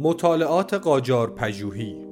[0.00, 2.06] مطالعات قاجار پژوهی.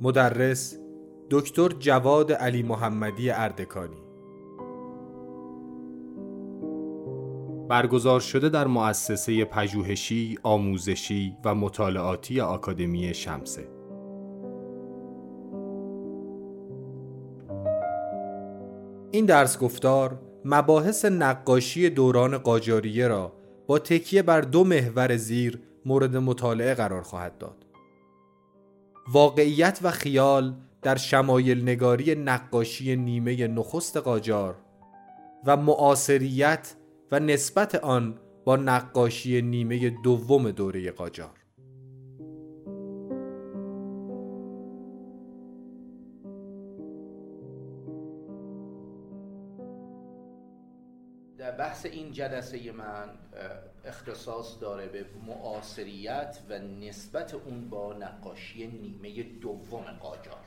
[0.00, 0.78] مدرس
[1.30, 3.96] دکتر جواد علی محمدی اردکانی.
[7.68, 13.68] برگزار شده در مؤسسه پژوهشی، آموزشی و مطالعاتی آکادمی شمسه.
[19.10, 23.35] این درس گفتار مباحث نقاشی دوران قاجاریه را
[23.66, 27.66] با تکیه بر دو محور زیر مورد مطالعه قرار خواهد داد.
[29.12, 34.54] واقعیت و خیال در شمایل نگاری نقاشی نیمه نخست قاجار
[35.46, 36.74] و معاصریت
[37.12, 41.35] و نسبت آن با نقاشی نیمه دوم دوره قاجار
[51.58, 53.10] بحث این جلسه من
[53.84, 60.44] اختصاص داره به معاصریت و نسبت اون با نقاشی نیمه دوم قاجار.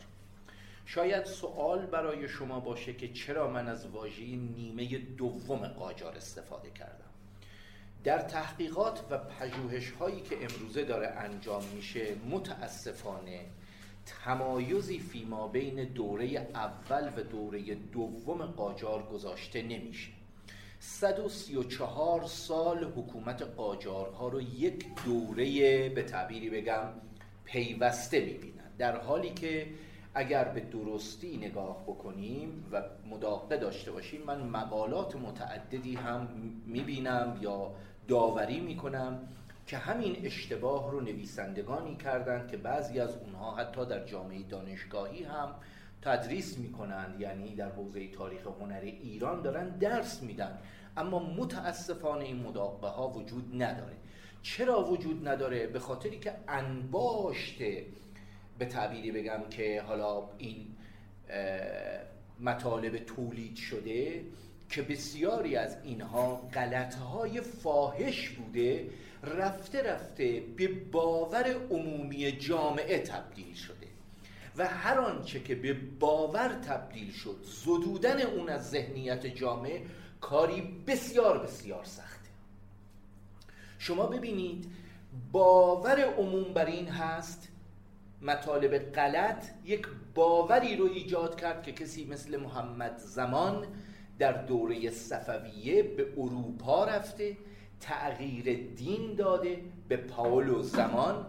[0.85, 7.09] شاید سوال برای شما باشه که چرا من از واژه نیمه دوم قاجار استفاده کردم.
[8.03, 13.45] در تحقیقات و پژوهش هایی که امروزه داره انجام میشه متاسفانه
[14.05, 20.18] تمایزی فیما بین دوره اول و دوره دوم قاجار گذاشته نمیشه.
[20.79, 26.87] 134 سال حکومت قاجارها رو یک دوره به تعبیری بگم
[27.43, 28.71] پیوسته می‌بینن.
[28.77, 29.67] در حالی که
[30.13, 36.27] اگر به درستی نگاه بکنیم و مداقه داشته باشیم من مقالات متعددی هم
[36.65, 37.71] می‌بینم یا
[38.07, 39.19] داوری می‌کنم
[39.67, 45.55] که همین اشتباه رو نویسندگانی کردند که بعضی از اونها حتی در جامعه دانشگاهی هم
[46.01, 50.57] تدریس می‌کنند یعنی در حوزه تاریخ هنر ایران دارن درس میدن.
[50.97, 53.95] اما متاسفانه این مداقه ها وجود نداره.
[54.41, 57.57] چرا وجود نداره؟ به خاطری که انباشت
[58.59, 60.67] به تعبیری بگم که حالا این
[62.39, 64.25] مطالب تولید شده
[64.69, 68.89] که بسیاری از اینها غلطهای فاحش بوده
[69.23, 73.78] رفته رفته به باور عمومی جامعه تبدیل شده
[74.59, 79.81] و هر آنچه که به باور تبدیل شد زدودن اون از ذهنیت جامعه
[80.21, 82.29] کاری بسیار بسیار سخته.
[83.77, 84.71] شما ببینید
[85.31, 87.47] باور عموم بر این هست
[88.21, 93.67] مطالب غلط یک باوری رو ایجاد کرد که کسی مثل محمد زمان
[94.19, 97.37] در دوره صفویه به اروپا رفته
[97.79, 101.25] تغییر دین داده به پاولو زمان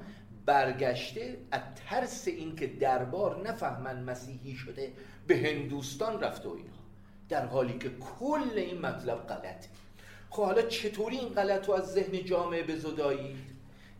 [0.50, 4.92] برگشته از ترس اینکه دربار نفهمن مسیحی شده
[5.26, 6.80] به هندوستان رفته و اینها.
[7.28, 9.68] در حالی که کل این مطلب غلطه.
[10.30, 13.36] خب حالا چطوری این غلط رو از ذهن جامعه بزدایید؟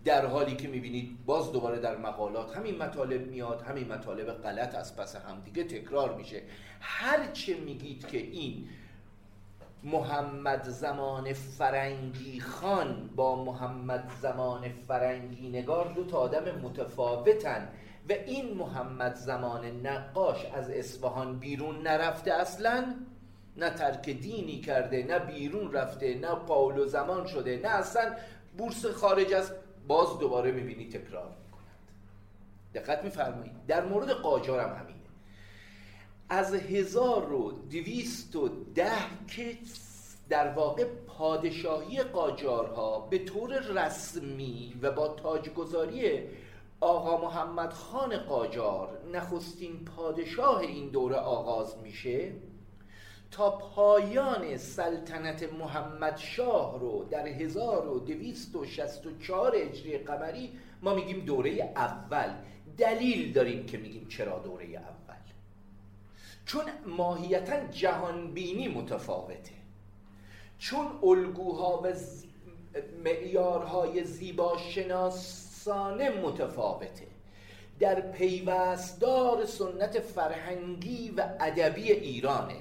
[0.05, 4.97] در حالی که می‌بینید باز دوباره در مقالات همین مطالب میاد همین مطالب غلط از
[4.97, 6.43] پس هم دیگه تکرار میشه.
[6.81, 8.69] هرچه میگید که این
[9.83, 17.69] محمد زمان فرنگی خان با محمد زمان فرنگی نگار دو تا آدم متفاوتن
[18.09, 22.95] و این محمد زمان نقاش از اصفهان بیرون نرفته اصلا
[23.57, 28.13] نه ترک دینی کرده نه بیرون رفته نه پاولو زمان شده نه اصلا
[28.59, 29.53] بورس خارج از
[29.89, 31.89] باز دوباره می‌بینی تکرار می‌کنند
[32.75, 33.67] دقت میفرمایید.
[33.67, 35.00] در مورد قاجار هم همینه
[36.31, 38.93] از هزار و دویست و ده
[39.29, 39.57] که
[40.29, 46.21] در واقع پادشاهی قاجارها به طور رسمی و با تاجگذاری
[46.81, 52.33] آقا محمد خان قاجار نخستین پادشاه این دوره آغاز میشه
[53.31, 60.53] تا پایان سلطنت محمد شاه رو در 1264 هجری قمری
[60.83, 62.35] ما میگیم دوره اول.
[62.79, 65.00] دلیل داریم که میگیم چرا دوره اول.
[66.51, 69.53] چون ماهیتا جهانبینی متفاوته.
[70.59, 71.87] چون الگوها و
[73.05, 77.07] معیارهای زیبا شناسانه متفاوته.
[77.81, 82.57] در پیوستدار سنت فرهنگی و ادبی ایرانه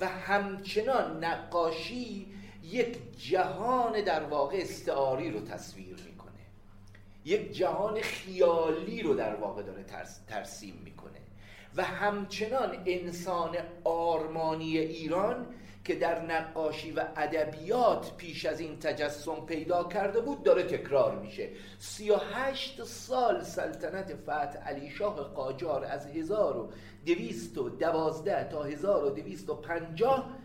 [0.00, 2.26] و همچنان نقاشی
[2.62, 6.32] یک جهان در واقع استعاری رو تصویر می‌کنه.
[7.24, 9.84] یک جهان خیالی رو در واقع داره
[10.28, 11.21] ترسیم می‌کنه.
[11.76, 15.46] و همچنان انسان آرمانی ایران
[15.84, 21.48] که در نقاشی و ادبیات پیش از این تجسم پیدا کرده بود داره تکرار میشه.
[21.78, 26.72] سی و هشت سال سلطنت فتح علی شاه قاجار از هزار و
[27.06, 30.38] دویست و دوازده تا هزار و دویست و پنجاه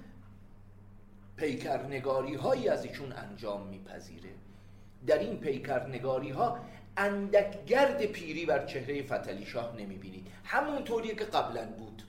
[1.35, 4.29] پیکرنگاری هایی از ایشون انجام میپذیره.
[5.07, 6.57] در این پیکرنگاری ها
[6.97, 10.27] اندک گرد پیری بر چهره فتلی شاه نمی‌بینید.
[10.43, 12.03] همون طوریه که قبلا بود.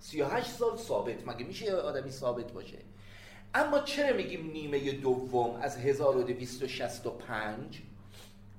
[0.00, 1.28] 38 سال ثابت.
[1.28, 2.78] مگه میشه آدمی ثابت باشه؟
[3.54, 7.82] اما چرا میگیم نیمه دوم از 1265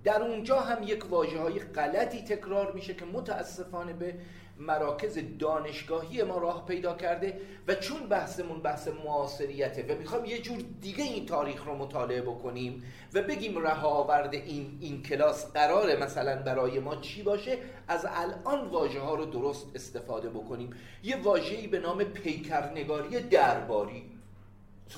[0.04, 4.16] در اونجا هم یک واجه های غلطی تکرار میشه که متاسفانه به
[4.58, 10.58] مراکز دانشگاهی ما راه پیدا کرده و چون بحثمون بحث معاصریته و می‌خوام یه جور
[10.82, 12.84] دیگه این تاریخ رو مطالعه بکنیم
[13.14, 17.58] و بگیم رهاورد این این کلاس قراره مثلا برای ما چی باشه
[17.88, 20.70] از الان واژه ها رو درست استفاده بکنیم.
[21.04, 24.12] یه واژه‌ای به نام پیکرنگاری درباری.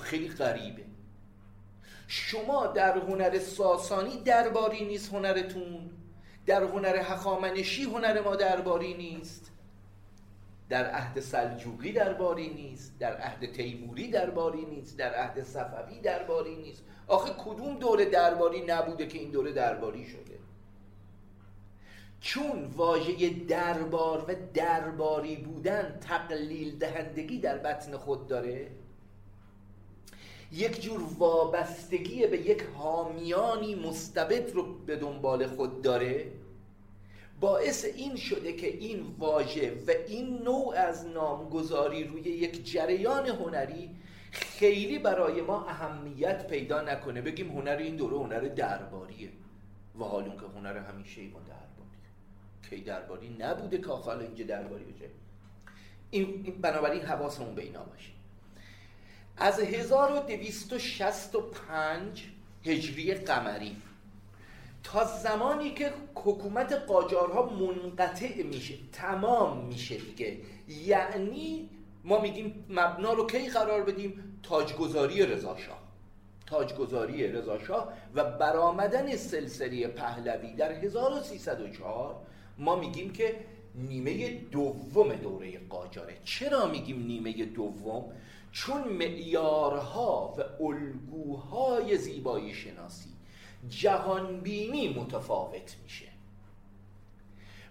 [0.02, 0.86] خیلی غریبه.
[2.07, 5.90] شما در هنر ساسانی درباری نیست هنرتون.
[6.45, 9.51] در هنر هخامنشی هنر ما درباری نیست.
[10.69, 13.00] در عهد سلجوقی درباری نیست.
[13.00, 14.97] در عهد تیموری درباری نیست.
[14.97, 16.83] در عهد صفوی درباری نیست.
[17.07, 20.36] آخه کدوم دوره درباری نبوده که این دوره درباری شده؟
[22.21, 28.71] چون واژه دربار و درباری بودن تقلیل دهندگی در بطن خود داره
[30.56, 36.31] یک جور وابستگی به یک حامیانی مستبد رو به دنبال خود داره
[37.40, 43.90] باعث این شده که این واژه و این نوع از نامگذاری روی یک جریان هنری
[44.31, 47.22] خیلی برای ما اهمیت پیدا نکنه.
[47.22, 49.30] بگیم هنر این دوره هنر درباریه
[50.00, 52.10] و حالون که هنر همیشه ما درباریه.
[52.69, 55.06] کی درباری نبوده که حالا اینجا درباری بشه.
[56.12, 58.14] این بنابراین حواسمون به اینا باشه.
[59.37, 62.23] از 1265
[62.65, 63.75] هجری قمری.
[64.83, 70.37] تا زمانی که حکومت قاجارها منقطع میشه تمام میشه دیگه.
[70.85, 71.69] یعنی
[72.03, 75.85] ما میگیم مبنا رو کی قرار بدیم؟ تاجگذاری رضاشاه
[76.45, 82.15] تاجگذاری رضاشاه و برآمدن سلسله پهلوی در 1304
[82.57, 83.35] ما میگیم که
[83.75, 86.17] نیمه دوم دوره قاجاره.
[86.23, 88.05] چرا میگیم نیمه دوم؟
[88.56, 93.10] چون معیارها و الگوهای زیبایی شناسی
[93.69, 96.06] جهانبینی متفاوت میشه.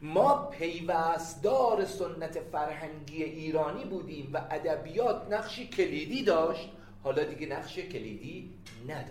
[0.03, 6.69] ما پیوستدار سنت فرهنگی ایرانی بودیم و ادبیات نقشی کلیدی داشت.
[7.03, 8.51] حالا دیگه نقش کلیدی
[8.85, 9.09] نداره.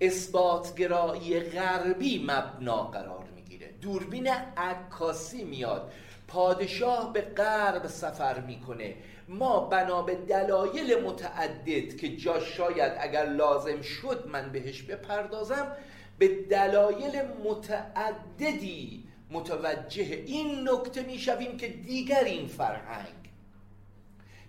[0.00, 3.70] اثباتگرایی غربی مبنا قرار می‌گیره.
[3.82, 5.92] دوربین عکاسی میاد.
[6.28, 8.94] پادشاه به غرب سفر می‌کنه.
[9.28, 15.72] ما بنا به دلایل متعدد که جا شاید اگر لازم شد من بهش بپردازم
[16.18, 23.26] به دلایل متعددی متوجه این نکته می‌شویم که دیگر این فرهنگ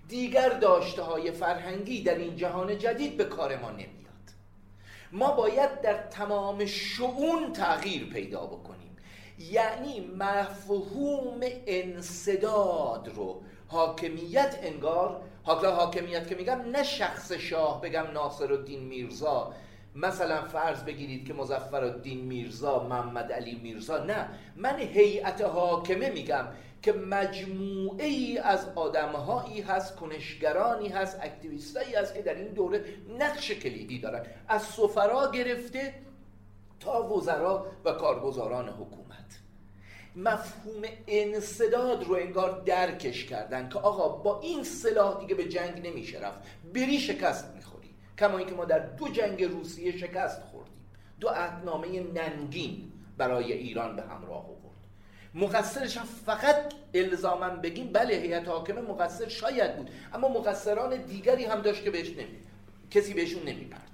[0.08, 3.88] دیگر داشته های فرهنگی در این جهان جدید به کار ما نمیاد.
[5.12, 8.98] ما باید در تمام شعون تغییر پیدا بکنیم.
[9.40, 18.54] یعنی مفهوم انصداد رو حاکمیت انگار حالا حاکمیت که میگم نه شخص شاه بگم ناصر
[18.54, 19.54] الدین میرزا.
[19.96, 24.30] مثلا فرض بگیرید که مزفر الدین میرزا محمد علی میرزا نه.
[24.56, 26.48] من هیئت حاکمه میگم
[26.82, 32.86] که مجموعه ای از آدمهایی هست کنشگرانی هست اکتیویستایی هست که در این دوره
[33.20, 34.26] نقش کلیدی دارن.
[34.48, 35.94] از سفرا گرفته
[36.80, 39.47] تا وزرا و کارگزاران حکومت.
[40.18, 46.20] مفهوم انصداد رو انگار درکش کردن که آقا با این سلاح دیگه به جنگ نمیشه
[46.20, 46.40] رفت.
[46.74, 47.96] بری شکست می‌خوری.
[48.20, 50.86] کما اینکه ما در دو جنگ روسیه شکست خوردیم.
[51.20, 54.58] دو عهدنامه ننگین برای ایران به همراه آورد.
[55.34, 61.62] مقصرش هم فقط الزاما بگیم بله هیئت حاکمه مقصر شاید بود اما مقصران دیگری هم
[61.62, 62.38] داشت که بهش نمی
[62.92, 63.88] کسی بهشون نمیپرداز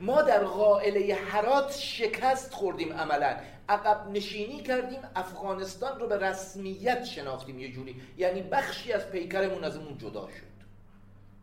[0.00, 3.36] ما در قائله حرات شکست خوردیم عملا.
[3.68, 8.02] عقب نشینی کردیم افغانستان رو به رسمیت شناختیم یه جوری.
[8.18, 10.52] یعنی بخشی از پیکرمون ازمون جدا شد.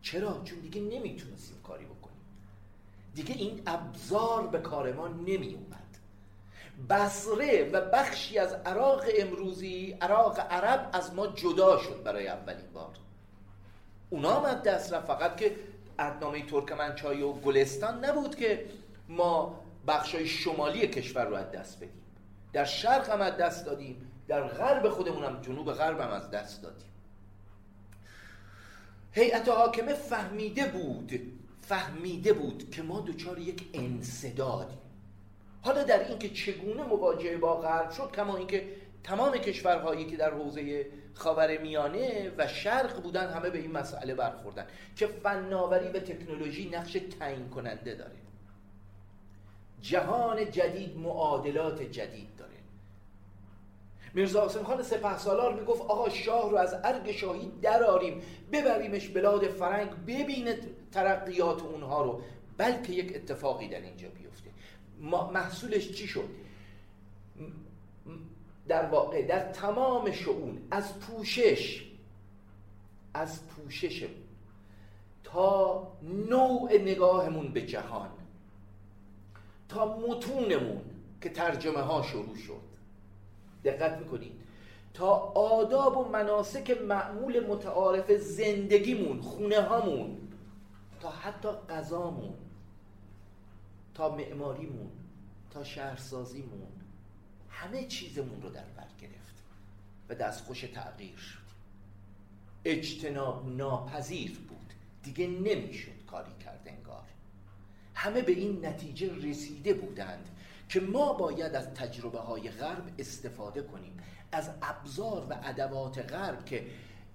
[0.02, 2.20] چرا؟ چون دیگه نمی‌تونستیم کاری بکنیم.
[3.14, 5.80] دیگه این ابزار به کار ما نمی اومد
[6.90, 12.96] بصره و بخشی از عراق امروزی عراق عرب از ما جدا شد برای اولین بار.
[14.10, 15.56] اونا هم دست رفت فقط که
[15.98, 18.66] ادنامه ترکمنچای و گلستان نبود که
[19.08, 21.99] ما بخشای شمالی کشور رو از دست بدیم.
[22.52, 26.62] در شرق هم از دست دادیم در غرب خودمون هم جنوب غرب هم از دست
[26.62, 26.88] دادیم.
[29.12, 31.20] هیئت حاکمه فهمیده بود
[31.62, 34.78] فهمیده بود که ما دچار یک انصدادیم.
[35.62, 38.68] حالا در اینکه چگونه مواجهه با غرب شد کما اینکه
[39.04, 44.66] تمام کشورهایی که در حوزه خاور میانه و شرق بودن همه به این مسئله برخوردن
[44.96, 48.16] که فناوری و تکنولوژی نقش تعیین کننده داره.
[49.82, 52.39] جهان جدید معادلات جدید.
[54.14, 59.46] میرزا حسین خان سپه سالار می‌گفت آقا شاه رو از ارگ شاهی دراریم ببریمش بلاد
[59.48, 60.58] فرنگ ببینه
[60.92, 62.22] ترقیات اونها رو.
[62.56, 64.50] بلکه یک اتفاقی در اینجا بیفته.
[65.32, 66.28] محصولش چی شد؟
[68.68, 71.90] در واقع در تمام شعون از پوشش
[73.14, 74.08] از پوشش
[75.24, 78.10] تا نوع نگاهمون به جهان
[79.68, 80.82] تا متونمون
[81.20, 82.69] که ترجمه ها شروع شد.
[83.64, 84.32] دقت می‌کنید.
[84.94, 90.18] تا آداب و مناسک معمول متعارف زندگیمون خونه هامون
[91.00, 92.34] تا حتی غذامون
[93.94, 94.90] تا معماریمون
[95.50, 96.68] تا شهرسازیمون
[97.50, 99.42] همه چیزمون رو در بر گرفت
[100.08, 101.38] و دستخوش تغییر شد.
[102.64, 104.72] اجتناب ناپذیر بود.
[105.02, 107.04] دیگه نمی‌شد کاری کرد انگار.
[107.94, 110.28] همه به این نتیجه رسیده بودند.
[110.70, 113.96] که ما باید از تجربه های غرب استفاده کنیم.
[114.32, 116.66] از ابزار و ادوات غرب که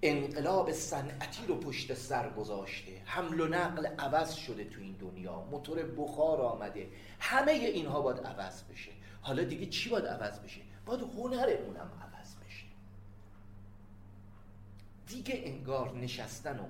[0.02, 3.02] انقلاب صنعتی رو پشت سر گذاشته.
[3.04, 5.40] حمل و نقل عوض شده تو این دنیا.
[5.40, 6.88] موتور بخار آمده.
[7.20, 8.90] همه اینها باید عوض بشه.
[9.20, 12.66] حالا دیگه چی باید عوض بشه؟ باید هنرمون هم عوض بشه.
[15.06, 16.64] دیگه انگار نشستن و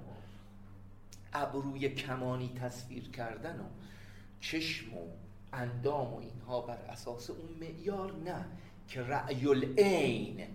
[1.33, 3.65] ابروی کمانی تصویر کردن و
[4.41, 5.26] چشم و
[5.57, 8.45] اندام و اینها بر اساس اون معیار نه
[8.89, 10.47] که رأی العین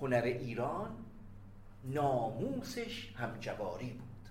[0.00, 0.90] هنر ایران
[1.84, 4.28] ناموسش همجواری بود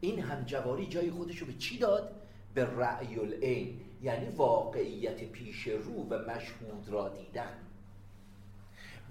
[0.00, 2.14] این همجواری جای خودشو به چی داد؟
[2.54, 7.52] به رأی العین یعنی واقعیت پیش رو و مشهود را دیدن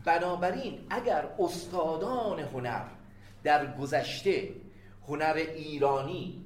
[0.06, 2.86] بنابراین اگر استادان هنر
[3.44, 4.50] در گذشته
[5.08, 6.46] هنر ایرانی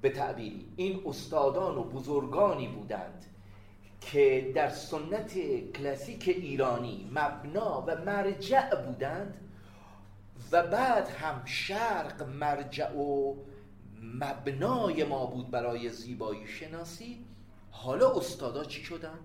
[0.00, 3.24] به تعبیری این استادان و بزرگانی بودند
[4.00, 5.38] که در سنت
[5.72, 9.34] کلاسیک ایرانی مبنا و مرجع بودند
[10.52, 13.34] و بعد هم شرق مرجع و
[14.02, 17.24] مبنای ما بود برای زیبایی شناسی
[17.70, 19.18] حالا استادا چی شدن؟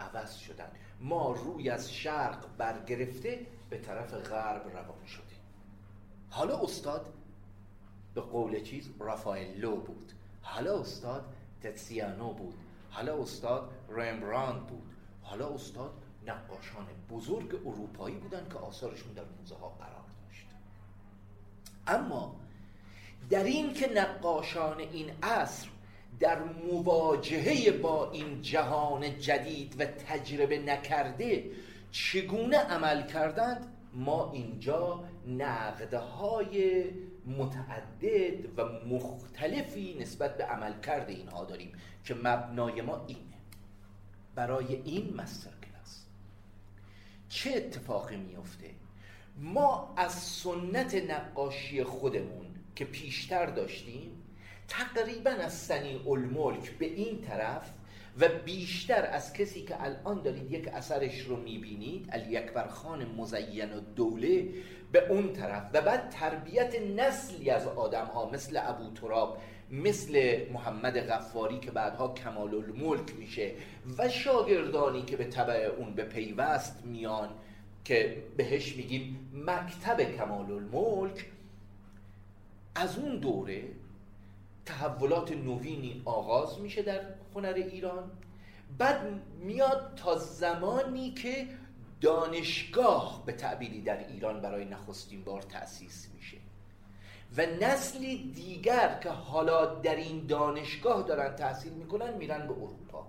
[0.00, 0.68] عوض شدن.
[1.00, 5.40] ما روی از شرق برگرفته به طرف غرب روان شدیم.
[6.30, 7.12] حالا استاد
[8.14, 10.12] به قول چیز رافائلو بود.
[10.42, 11.24] حالا استاد
[11.62, 12.54] تتسیانو بود.
[12.90, 14.82] حالا استاد رمبراند بود.
[15.22, 15.92] حالا استاد
[16.26, 20.46] نقاشان بزرگ اروپایی بودن که آثارشون در موزه ها قرار داشت.
[21.86, 22.36] اما
[23.30, 25.68] در این که نقاشان این عصر
[26.20, 31.50] در مواجهه با این جهان جدید و تجربه نکرده
[31.90, 36.84] چگونه عمل کردند؟ ما اینجا نقدهای
[37.26, 41.72] متعدد و مختلفی نسبت به عملکرد اینها داریم
[42.04, 43.20] که مبنای ما اینه.
[44.34, 46.04] برای این مستر کلاس
[47.28, 48.70] چه اتفاقی میفته؟
[49.38, 54.22] ما از سنت نقاشی خودمون که پیشتر داشتیم
[54.68, 57.70] تقریبا از سنی الملک به این طرف
[58.20, 63.72] و بیشتر از کسی که الان دارید یک اثرش رو می‌بینید علی اکبر خان مزین
[63.72, 64.48] و دوله
[64.92, 69.38] به اون طرف و بعد تربیت نسلی از آدم ها مثل ابو تراب
[69.70, 73.52] مثل محمد غفاری که بعدها کمال الملک میشه
[73.98, 77.28] و شاگردانی که به طبع اون به پیوست میان
[77.84, 81.26] که بهش میگیم مکتب کمال الملک
[82.74, 83.64] از اون دوره
[84.66, 87.00] تحولات نوینی آغاز میشه در
[87.34, 88.10] هنر ایران.
[88.78, 91.46] بعد میاد تا زمانی که
[92.06, 96.36] دانشگاه به تعبیری در ایران برای نخستین بار تأسیس میشه
[97.36, 103.06] و نسلی دیگر که حالا در این دانشگاه دارن تحصیل می‌کنن میرن به اروپا.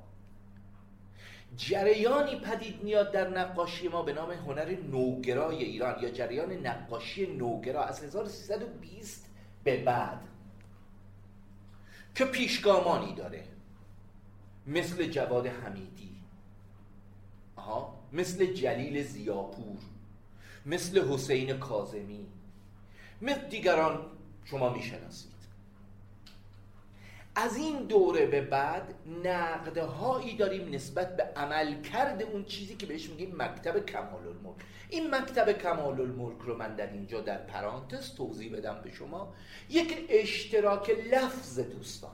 [1.58, 7.84] جریانی پدید میاد در نقاشی ما به نام هنر نوگرای ایران یا جریان نقاشی نوگرا
[7.84, 9.30] از 1320
[9.64, 10.20] به بعد
[12.16, 13.44] که پیشگامانی داره.
[14.68, 16.16] مثل جواد حمیدی.
[17.56, 19.78] آها؟ مثل جلیل زیاپور
[20.66, 22.28] مثل حسین کازمی
[23.22, 24.06] مثل دیگران
[24.46, 25.38] شما می‌شناسید.
[27.36, 33.36] از این دوره به بعد نقدهایی داریم نسبت به عملکرد اون چیزی که بهش میگیم
[33.38, 34.56] مکتب کمال الملک
[34.90, 39.34] این مکتب کمال الملک رو من در اینجا در پرانتز توضیح بدم به شما.
[39.70, 42.12] یک اشتراک لفظ دوستان.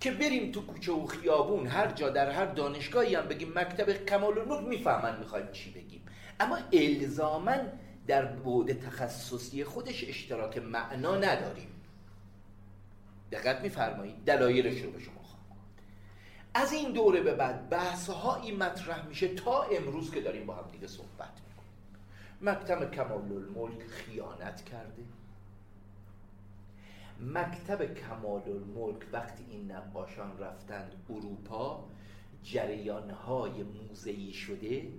[0.00, 4.38] که بریم تو کوچه و خیابون هر جا در هر دانشگاهی هم بگیم مکتب کمال
[4.38, 6.06] الملک می‌فهمن می‌خوایم چی بگیم.
[6.40, 7.56] اما الزاما
[8.06, 11.68] در بعد تخصصی خودش اشتراک معنا نداریم.
[13.32, 15.20] دقت میفرمایید؟ دلایلش رو به شما
[16.54, 20.70] از این دوره به بعد بحث هایی مطرح میشه تا امروز که داریم با هم
[20.72, 21.70] دیگه صحبت می‌کنیم.
[22.40, 25.02] مکتب کمال الملک خیانت کرده.
[27.20, 31.88] مکتب کمال الملک وقتی این نقاشان رفتند اروپا
[32.42, 34.92] جریانهای موزهی شده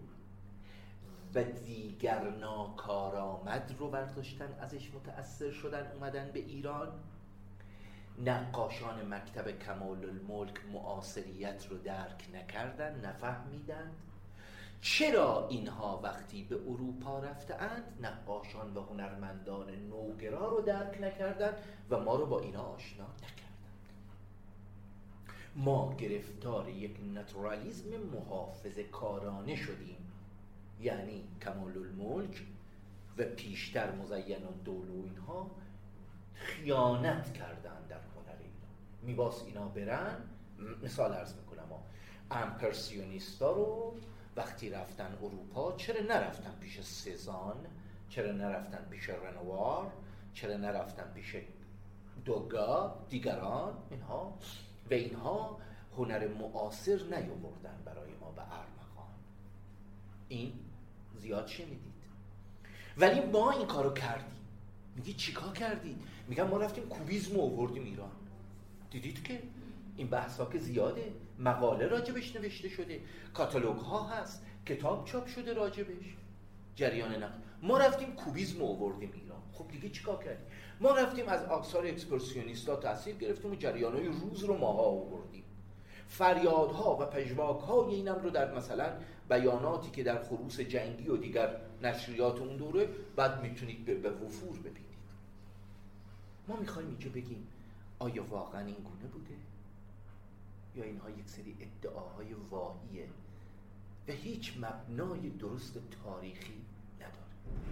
[1.35, 6.87] و دیگر ناکارآمد رو برداشتن ازش متأثر شدن اومدن به ایران.
[8.25, 13.95] نقاشان مکتب کمال الملک معاصریت رو درک نکردن نفهمیدند.
[14.81, 21.57] چرا اینها وقتی به اروپا رفتند نقاشان و هنرمندان نوگرا رو درک نکردند
[21.89, 23.41] و ما رو با اینا آشنا نکردند؟
[25.55, 29.97] ما گرفتار یک نتورالیزم محافظ کارانه شدیم
[30.81, 32.43] یعنی کمال الملک
[33.17, 35.51] و پیشتر مزین و دولو اینها
[36.33, 38.71] خیانت کردند در هنر اینا.
[39.01, 40.17] میباس اینا برن
[40.83, 41.61] مثال ارز می‌کنم
[42.31, 43.95] امپرسیونیستا رو
[44.35, 47.65] وقتی رفتن اروپا چرا نرفتن پیش سزان
[48.09, 49.91] چرا نرفتن پیش رنوار؟
[50.33, 51.35] چرا نرفتن پیش
[52.25, 54.37] دوگا دیگران؟ اینها.
[54.91, 55.57] و اینها
[55.97, 59.13] هنر معاصر نیاوردن برای ما به ارمغان.
[60.27, 60.53] این
[61.17, 61.91] زیاد شنیدید.
[62.97, 64.37] ولی ما این کارو کردیم.
[64.95, 68.11] میگی چیکار کردید؟ میگم ما رفتیم کوبیزم آوردیم ایران.
[68.91, 69.41] دیدید که
[69.97, 71.13] این بحث ها که زیاده.
[71.41, 73.01] مقاله راجبش نوشته شده.
[73.33, 74.45] کاتالوگ ها هست.
[74.65, 76.15] کتاب چاپ شده راجبش.
[76.75, 79.41] جریان نقل ما رفتیم کوبیزم آوردیم ایران.
[79.51, 80.45] خب دیگه چیکار کردیم؟
[80.79, 85.43] ما رفتیم از آثار اکسپرسیونیستا تاثیر گرفتیم و جریان های روز رو ماها آوردیم.
[86.07, 88.91] فریادها و پژواک های اینم رو در مثلا
[89.29, 94.81] بیاناتی که در خروس جنگی و دیگر نشریات اون دوره بعد می‌تونید به وفور ببینید.
[96.47, 97.47] ما می‌خوایم اینجا بگیم
[97.99, 99.35] آیا واقعا این گونه بوده؟
[100.75, 103.09] یا اینها یک سری ادعاهای واهیه
[104.07, 106.61] و هیچ مبنای درست تاریخی
[106.99, 107.65] نداره.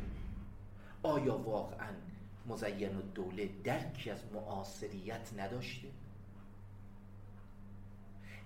[1.04, 1.94] آیا واقعا
[2.48, 5.88] مزین و دوله درکی از معاصریت نداشته؟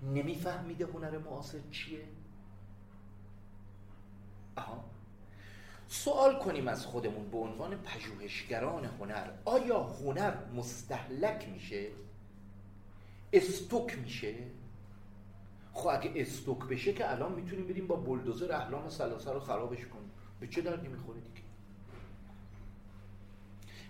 [0.04, 2.04] نمیفهمیده هنر معاصر چیه؟
[4.56, 4.84] آها.
[5.88, 11.88] سوال کنیم از خودمون به عنوان پژوهشگران هنر آیا هنر مستحلک میشه؟
[13.34, 14.34] استوک میشه.
[15.74, 20.12] خب اگه استوک بشه که الان می‌تونیم بریم با بلدوزر احلام سلاسه رو خرابش کنیم.
[20.40, 21.42] به چه دردی می‌خوره دیگه؟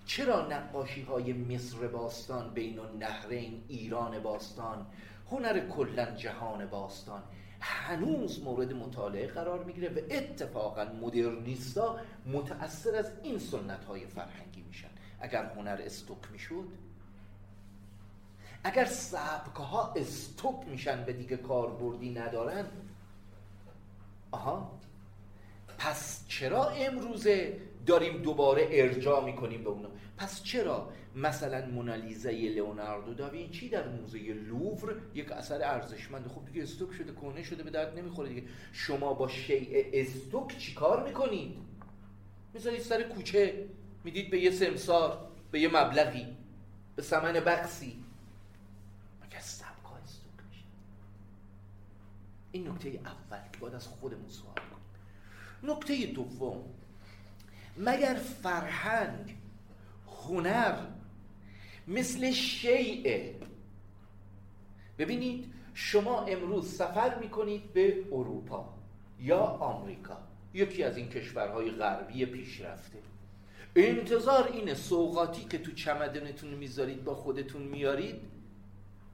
[0.05, 4.85] چرا نقاشی های مصر باستان بین النهرین ایران باستان
[5.31, 7.23] هنر کلا جهان باستان
[7.59, 14.89] هنوز مورد مطالعه قرار می‌گیره و اتفاقا مدرنیستا متأثر از این سنت های فرهنگی میشن؟
[15.19, 16.67] اگر هنر استوک می‌شد؟
[18.63, 22.65] اگر سبک ها استوک میشن و دیگه کاربردی ندارن
[24.31, 24.79] آها
[25.77, 33.69] پس چرا امروزه داریم دوباره ارجاع می‌کنیم به اونا؟ پس چرا مثلا مونالیزه لئوناردو داوینچی
[33.69, 38.29] در موزه لوور یک اثر ارزشمند؟ خب دیگه استوک شده کهنه شده به درد نمی‌خوره
[38.29, 38.43] دیگه.
[38.73, 41.57] شما با شیء استوک چیکار می‌کنید؟
[42.53, 43.69] می‌ذارید سر کوچه
[44.03, 46.37] می‌دید به یه سمسار به یه مبلغی
[46.95, 48.03] به سمن بخصی
[49.25, 50.65] مگر سبکا استوک میشه
[52.53, 55.73] این نکته اول که باید از خودمون سوال کنیم.
[55.75, 56.61] نکته دوم
[57.77, 59.35] مگر فرهنگ
[60.07, 60.75] هنر
[61.87, 63.35] مثل شیعه
[64.97, 68.73] ببینید شما امروز سفر می‌کنید به اروپا
[69.19, 70.17] یا آمریکا.
[70.53, 72.99] یکی از این کشورهای غربی پیشرفته.
[73.75, 78.21] انتظار اینه سوقاتی که تو چمدانتون می‌ذارید با خودتون میارید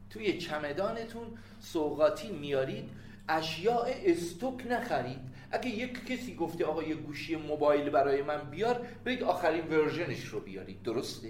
[0.10, 1.28] توی چمدانتون
[1.60, 2.90] سوقاتی میارید
[3.30, 5.20] اشیاء استوک نخرید.
[5.52, 10.40] اگه یک کسی گفته آقا یه گوشی موبایل برای من بیار برید آخرین ورژنش رو
[10.40, 10.84] بیارید.
[10.84, 11.28] درسته؟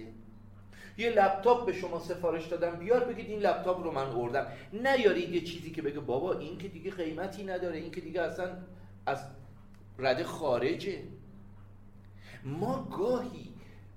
[0.97, 5.41] یه لپتاپ به شما سفارش دادم بیار بگید این لپتاپ رو من اوردم نیارید یه
[5.41, 8.57] چیزی که بگه بابا این که دیگه قیمتی نداره این که دیگه اصلا
[9.05, 9.23] از
[9.99, 11.03] رده خارجه.
[12.43, 13.53] ما گاهی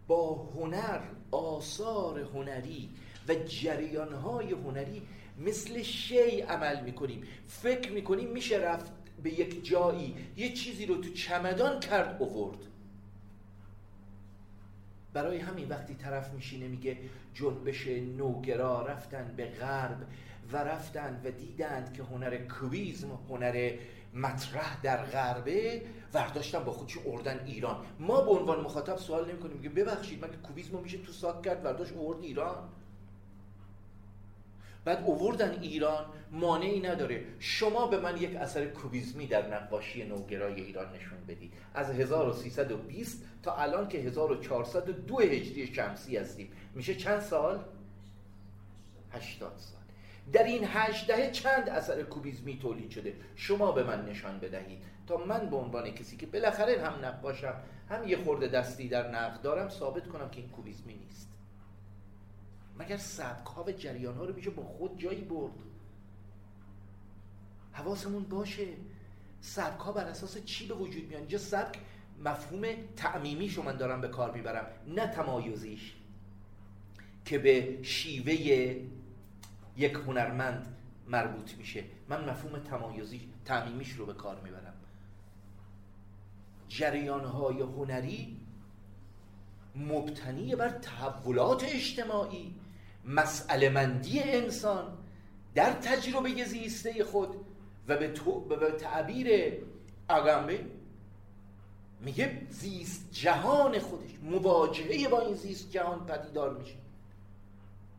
[0.07, 2.89] با هنر آثار هنری
[3.29, 5.03] و جریانهای هنری
[5.39, 7.23] مثل شی عمل می‌کنیم.
[7.49, 10.15] فکر می‌کنیم میشه رفت به یک جایی.
[10.37, 12.59] یه چیزی رو تو چمدان کرد اوورد
[15.13, 16.99] برای همین وقتی طرف میشینه میگه
[17.35, 20.07] جنبش نوگرا رفتن به غرب
[20.53, 23.73] و رفتند و دیدند که هنر کوبیزم هنر
[24.15, 25.83] مطرح در غربه
[26.15, 27.77] ورداشتن با خودشون اردن ایران.
[27.99, 31.65] ما به عنوان مخاطب سوال نمی کنیم میگه ببخشید مگه کوبیزم میشه تو ساک کرد
[31.65, 32.69] ورداشت اورد ایران.
[34.85, 37.25] بعد اووردن ایران مانعی نداره.
[37.39, 41.53] شما به من یک اثر کوبیزمی در نقاشی نوگرای ایران نشون بدید.
[41.75, 46.53] از 1320 تا الان که 1402 هجری شمسی هستیم.
[46.75, 47.65] میشه چند سال؟
[49.13, 49.83] 80 سال.
[50.33, 54.83] در این هشت دهه چند اثر کوبیزمی تولید شده؟ شما به من نشان بدهید.
[55.07, 57.55] تا من به عنوان کسی که بالاخره هم نقاشم
[57.89, 61.32] هم یه خورده دستی در نقد دارم ثابت کنم که این کوبیزمی نیست.
[62.79, 65.53] مگر سبک ها و جریان ها رو میشه با خود جایی برد؟
[67.73, 68.69] حواسمون باشه.
[69.41, 71.79] سبک ها بر اساس چی به وجود میان اینجا سبک
[72.25, 72.63] مفهوم
[72.97, 75.95] تعمیمی من دارم به کار می‌برم نه تمایزیش.
[77.25, 78.33] که به شیوه
[79.77, 80.77] یک هنرمند
[81.09, 81.85] مربوط میشه.
[82.09, 84.75] من مفهوم تمایزی تعمیمیش رو به کار می‌برم.
[86.69, 88.41] جریان های هنری
[89.77, 92.55] مبتنی بر تحولات اجتماعی.
[93.05, 94.99] مسئله مندی انسان
[95.55, 97.29] در تجربه زیسته خود
[97.89, 98.09] و به,
[98.57, 99.53] به تعبیر
[100.09, 100.61] آگامبه
[102.01, 106.75] میگه زیست جهان خودش مواجهه با این زیست جهان پدیدار میشه.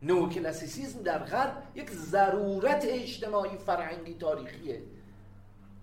[0.02, 4.82] نوکلاسیسیزم در غرب یک ضرورت اجتماعی فرهنگی تاریخیه.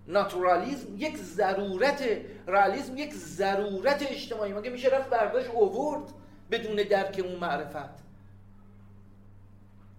[0.06, 2.04] ناتورالیزم یک ضرورت
[2.46, 4.52] رالیزم یک ضرورت اجتماعی.
[4.52, 6.02] مگه میشه رفت برداشت اوورد
[6.50, 8.02] بدون درک اون معرفت؟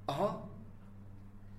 [0.07, 0.49] آها.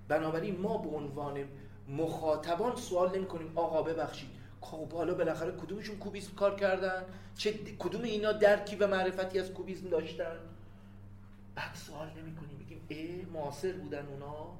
[0.07, 1.43] بنابراین ما به عنوان
[1.89, 4.29] مخاطبان سوال نمی کنیم آقا ببخشید.
[4.61, 7.03] خب حالا بالاخره کدومشون کوبیسم کار کردن؟
[7.35, 10.35] چه کدوم اینا درکی و معرفتی از کوبیسم داشتن؟
[11.55, 14.57] بعد سوال نمی کنیم بگیم ای معاصر بودن اونا.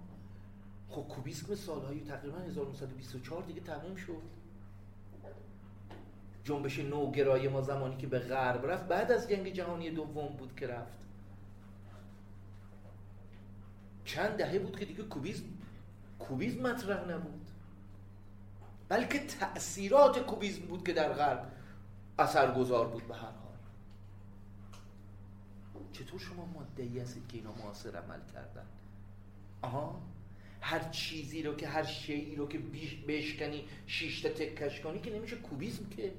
[0.90, 4.22] خب کوبیسم سالهای تقریبا 1924 دیگه تموم شد.
[6.44, 10.68] جنبش نوگرای ما زمانی که به غرب رفت بعد از جنگ جهانی دوم بود که
[10.68, 11.05] رفت.
[14.06, 15.44] چند دهه بود که دیگه کوبیسم
[16.20, 17.48] کوبیسم مطرح نبود.
[18.90, 21.52] بلکه تأثیرات کوبیسم بود که در غرب
[22.20, 23.58] اثرگذار بود به هر حال.
[25.94, 28.66] چطور شما مدعی هستید که اینا معاصر عمل کردن؟
[29.62, 30.02] آها؟
[30.62, 32.60] هر چیزی رو که هر شیعی رو که
[33.08, 36.14] بشکنی شیشته تکش کنی که نمیشه کوبیسم که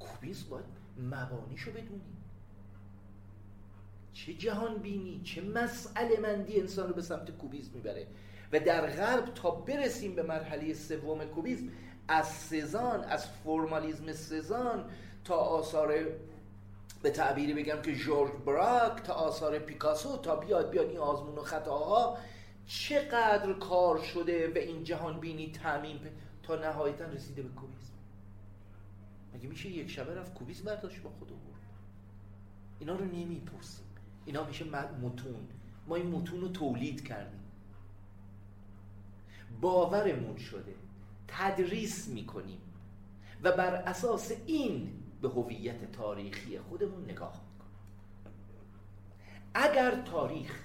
[0.00, 0.64] کوبیسم باید
[0.98, 2.15] مبانیشو بدونی.
[4.16, 8.06] چه جهان بینی چه مسئله مندی انسان رو به سمت کوبیسم می‌بره.
[8.52, 11.68] و در غرب تا برسیم به مرحله سوم کوبیسم
[12.08, 14.90] از سزان از فرمالیزم سزان
[15.24, 15.94] تا آثار
[17.02, 21.42] به تعبیری بگم که جورج براک تا آثار پیکاسو تا بیاد بیاد این آزمون و
[21.42, 22.18] خطاها
[22.66, 26.00] چقدر کار شده و این جهان بینی تعمیم
[26.42, 27.92] تا نهایتا رسیده به کوبیسم
[29.34, 31.36] مگه میشه یک شبه رفت کوبیسم برداشت با خود برد
[32.80, 33.85] اینا رو نمی‌پرسیم.
[34.26, 34.64] اینا میشه
[35.02, 35.48] متون.
[35.86, 37.40] ما این متون رو تولید کردیم.
[39.60, 40.74] باورمون شده.
[41.28, 42.60] تدریس می‌کنیم.
[43.42, 47.72] و بر اساس این به هویت تاریخی خودمون نگاه می‌کنیم.
[49.54, 50.62] اگر تاریخ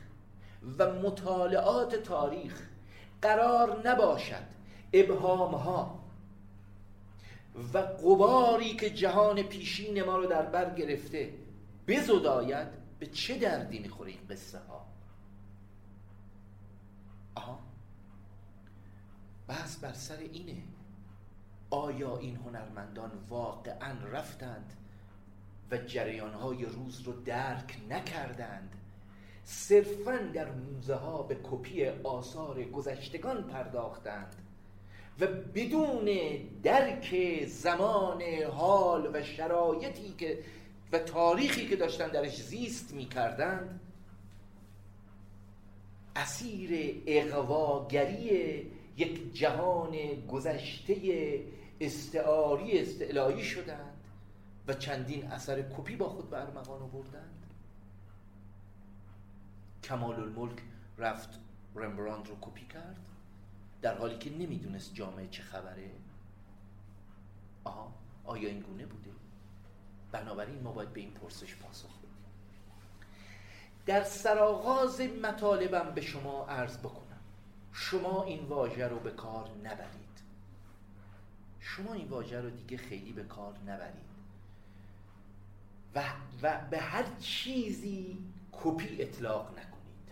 [0.77, 2.67] و مطالعات تاریخ
[3.21, 4.43] قرار نباشد
[4.93, 5.99] ابهام ها
[7.73, 11.33] و قباری که جهان پیشین ما رو در بر گرفته
[11.87, 14.85] بزداید به چه دردی می‌خوره این قصه ها
[17.35, 17.59] آها.
[19.49, 20.63] بس بر سر اینه.
[21.69, 24.73] آیا این هنرمندان واقعا رفتند
[25.71, 28.75] و جریانهای روز رو درک نکردند؟
[29.43, 34.35] صرفا در موزه ها به کپی آثار گذشتگان پرداختند
[35.19, 36.09] و بدون
[36.63, 40.43] درک زمان حال و شرایطی که
[40.91, 43.79] و تاریخی که داشتن درش زیست می کردند
[46.15, 49.91] اسیر اقواگری یک جهان
[50.27, 50.95] گذشته
[51.81, 54.03] استعاری استعلایی شدند
[54.67, 57.45] و چندین اثر کپی با خود به ارمغان آوردند.
[59.83, 60.57] کمال الملک
[60.97, 61.29] رفت
[61.75, 62.99] رمبراند رو کپی کرد
[63.81, 65.91] در حالی که نمی‌دونست جامعه چه خبره.
[67.63, 67.93] آها
[68.25, 69.20] آیا این گونه بوده؟
[70.11, 72.09] بنابراین ما باید به این پرسش پاسخ بدیم.
[73.85, 77.19] در سرآغاز مطالبم به شما عرض بکنم.
[77.73, 80.21] شما این واژه رو به کار نبرید.
[81.59, 84.11] شما این واژه رو دیگه خیلی به کار نبرید.
[85.95, 86.03] و,
[86.41, 88.17] و به هر چیزی
[88.51, 90.11] کپی اطلاق نکنید.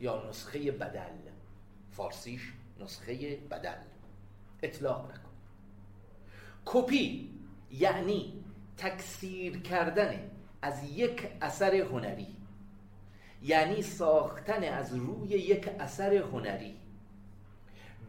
[0.00, 1.30] یا نسخه بدل.
[1.92, 3.78] فارسیش نسخه بدل.
[4.62, 5.28] اطلاق نکن
[6.64, 7.30] کپی
[7.70, 8.44] یعنی
[8.78, 10.30] تکثیر کردن
[10.62, 12.36] از یک اثر هنری
[13.42, 16.76] یعنی ساختن از روی یک اثر هنری.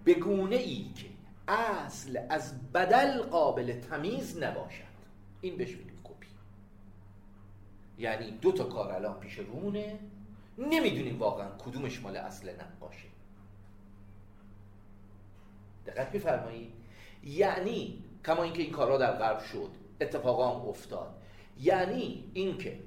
[0.04, 1.06] به گونه ای که
[1.48, 4.84] اصل از بدل قابل تمیز نباشد.
[5.42, 6.28] این بهش میگیم کپی.
[7.98, 10.00] یعنی دو تا کار الان پیش رونه
[10.58, 13.08] نمی‌دونیم واقعا کدومش مال اصل نقاشه
[15.86, 16.74] دقت میفرمایید
[17.24, 19.70] یعنی کما اینکه این کارا در غرب شد
[20.02, 21.22] اتفاقا هم افتاد.
[21.60, 22.80] یعنی اینکه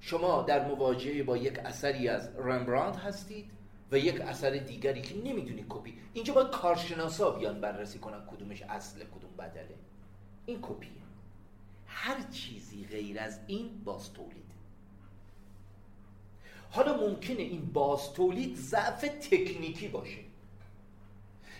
[0.00, 3.50] شما در مواجهه با یک اثری از رمبراند هستید
[3.92, 5.98] و یک اثر دیگری که نمی‌دونی کپی.
[6.12, 9.74] اینجا باید کارشناسا بیان بررسی کنن کدومش اصل کدوم بدله.
[10.46, 10.90] این کپیه.
[11.86, 14.44] هر چیزی غیر از این باز تولید.
[16.70, 20.23] حالا ممکنه این باز تولید ضعف تکنیکی باشه.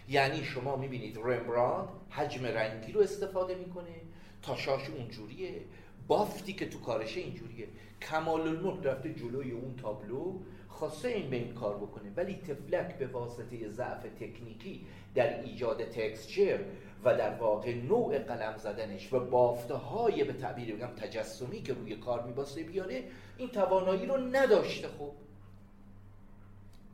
[0.08, 3.94] یعنی شما می‌بینید رمبراند حجم رنگی رو استفاده می‌کنه
[4.42, 5.60] تاشاش اونجوریه.
[6.08, 7.68] بافتی که تو کارشه اینجوریه.
[8.02, 12.12] کمال الملک رفته جلوی اون تابلو خواسته این به این کار بکنه.
[12.16, 16.58] ولی تفلک به واسطه ضعف تکنیکی در ایجاد تکسچر
[17.04, 21.96] و در واقع نوع قلم زدنش و بافته های به تعبیر بگم تجسمی که روی
[21.96, 23.04] کار میباسته بیاره
[23.38, 24.88] این توانایی رو نداشته.
[24.88, 25.12] خب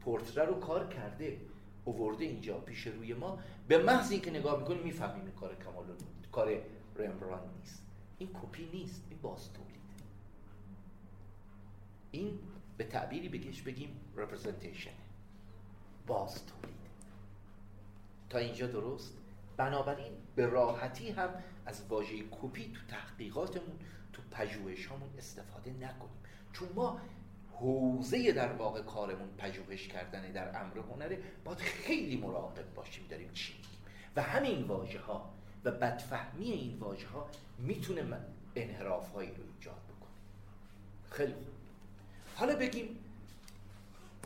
[0.00, 1.36] پورتره رو کار کرده.
[1.90, 5.86] اوورده اینجا پیش روی ما به محض اینکه نگاه می‌کنیم می‌فهمیم این کار کمال
[6.32, 6.62] کار
[6.96, 7.82] رمبران نیست.
[8.18, 9.80] این کپی نیست این باز تولید
[12.10, 12.38] این
[12.76, 14.96] به تعبیری بگیش بگیم representation.
[16.06, 16.80] باز تولید
[18.30, 19.16] تا اینجا درست؟
[19.56, 21.34] بنابراین به راحتی هم
[21.66, 23.78] از واژه کپی تو تحقیقاتمون
[24.12, 26.20] تو پژوهشامون استفاده نکنیم.
[26.52, 27.00] چون ما
[27.60, 33.54] حوزه در واقع کارمون پژوهش کردن در امر هنره باید خیلی مراقب باشیم داریم چی
[34.16, 35.30] و همین واژه ها
[35.64, 37.26] و بدفهمی این واژه ها
[37.58, 38.18] می‌تونه
[38.56, 40.10] انحراف هایی رو ایجاد بکنه.
[41.10, 41.34] خیلی
[42.34, 42.98] حالا بگیم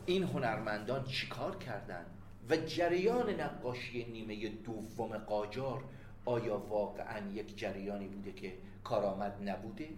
[0.05, 2.05] این هنرمندان چیکار کردن
[2.49, 5.83] و جریان نقاشی نیمه دوم قاجار
[6.25, 9.89] آیا واقعا یک جریانی بوده که کارآمد نبوده؟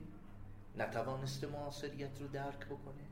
[0.78, 3.07] نتوانسته معاصریت رو درک بکنه؟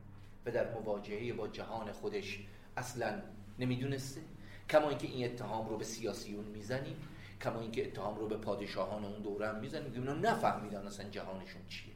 [0.45, 2.39] و در مواجهه با جهان خودش
[2.77, 3.21] اصلا
[3.59, 4.21] نمی‌دونسته.
[4.69, 6.95] کما اینکه این اتهام رو به سیاسیون می‌زنیم
[7.41, 11.61] کما اینکه اتهام رو به پادشاهان اون دوره هم می‌زنیم که اونا نفهمیدن اصلا جهانشون
[11.69, 11.93] چیه.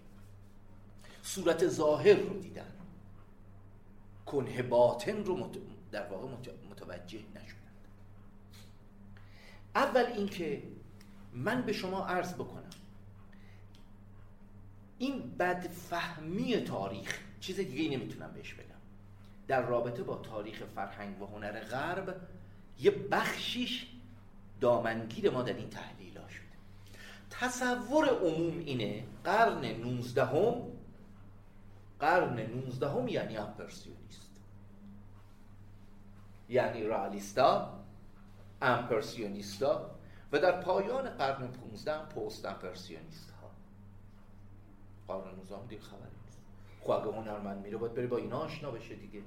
[1.21, 2.71] صورت ظاهر رو دیدن.
[4.25, 5.49] کنه باطن رو
[5.91, 6.27] در واقع
[6.71, 7.87] متوجه نشدند
[9.75, 10.63] اول اینکه
[11.33, 12.69] من به شما عرض بکنم
[14.97, 18.65] این بدفهمی تاریخ چیز دیگه ای نمی‌تونم بهش بگم.
[19.47, 22.15] در رابطه با تاریخ فرهنگ و هنر غرب
[22.79, 23.87] یه بخشیش
[24.61, 26.45] دامنگیر ما در این تحلیل ها شده.
[27.29, 30.61] تصور عموم اینه قرن نوزدهم
[31.99, 34.31] قرن نوزدهم یعنی امپرسیونیست.
[36.49, 37.79] یعنی رالیستا
[38.61, 39.91] امپرسیونیستا
[40.31, 43.51] و در پایان قرن 15 پست امپرسیونیست ها
[45.07, 46.18] قرن 19 دیگه خبری
[46.81, 49.21] خب اگه هنرمند میره باید بره با اینا آشنا بشه دیگه.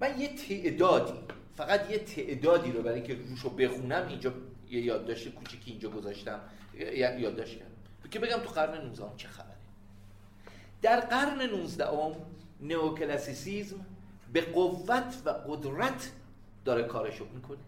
[0.00, 1.12] من یه تعدادی
[1.56, 4.32] فقط یه تعدادی رو برای که روشو بخونم اینجا
[4.70, 6.40] یه یادداشت کوچیکی اینجا گذاشتم.
[7.18, 7.70] یادداشت کردم.
[8.10, 9.56] که بگم تو قرن 19 چه خبره.
[10.82, 12.16] در قرن 19 ام
[12.60, 13.86] نئوکلاسیسیزم
[14.32, 16.12] به قوت و قدرت
[16.64, 17.58] داره کارشو می‌کنه.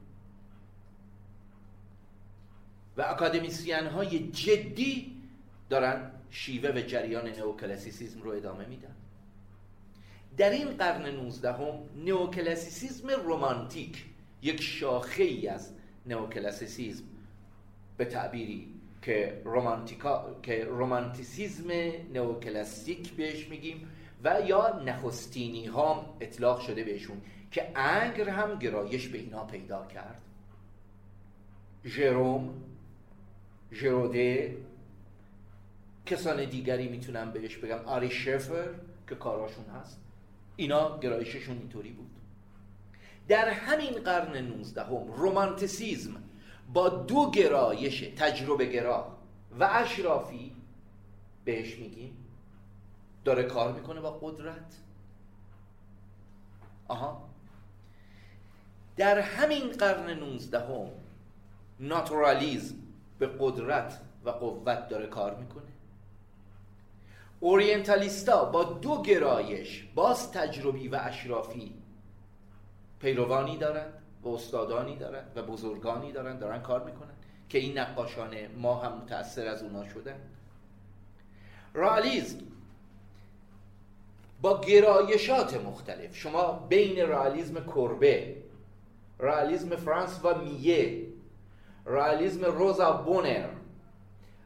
[2.96, 5.22] و اکادمیسیان های جدی
[5.70, 8.94] دارن شیوه و جریان نئوکلاسیسیزم رو ادامه میدن.
[10.36, 11.64] در این قرن 19 هم
[12.04, 14.04] نئوکلاسیسیزم رومانتیک
[14.42, 15.72] یک شاخه ای از
[16.06, 17.04] نئوکلاسیسیزم
[17.96, 18.68] به تعبیری
[19.02, 21.70] که رومانتیکا که رومانتیسیزم
[22.12, 23.88] نئوکلاسیک بهش میگیم
[24.24, 27.20] و یا نخستینی ها اطلاق شده بهشون
[27.50, 30.22] که انگر هم گرایش به اینا پیدا کرد.
[31.84, 32.62] ژروم
[33.72, 34.56] ژروده
[36.06, 37.78] کسان دیگری می‌تونم بهش بگم.
[37.84, 38.68] آری شفر
[39.08, 40.00] که کاراشون هست.
[40.56, 42.10] اینا گرایششون اینطوری بود.
[43.28, 46.22] در همین قرن 19 هم رومانتیسیزم
[46.72, 49.16] با دو گرایش تجربه گرا
[49.60, 50.56] و اشرافی
[51.44, 52.16] بهش میگیم.
[53.24, 54.74] داره کار می‌کنه با قدرت.
[56.88, 57.28] آها.
[58.96, 60.90] در همین قرن 19 هم
[61.80, 62.74] ناتورالیزم
[63.18, 65.73] به قدرت و قوت داره کار می‌کنه.
[67.44, 71.74] اورینتالیستا با دو گرایش باز تجربی و اشرافی
[73.00, 77.14] پیروانی دارند و استادانی دارند و بزرگانی دارند دارن کار می‌کنن
[77.48, 80.20] که این نقاشان ما هم متأثر از اونا شدن.
[81.74, 82.38] رئالیزم
[84.42, 86.16] با گرایشات مختلف.
[86.16, 88.36] شما بین رئالیزم کوربه
[89.18, 91.06] رئالیزم فرانسوا میه
[91.84, 93.48] رئالیزم روزا بونر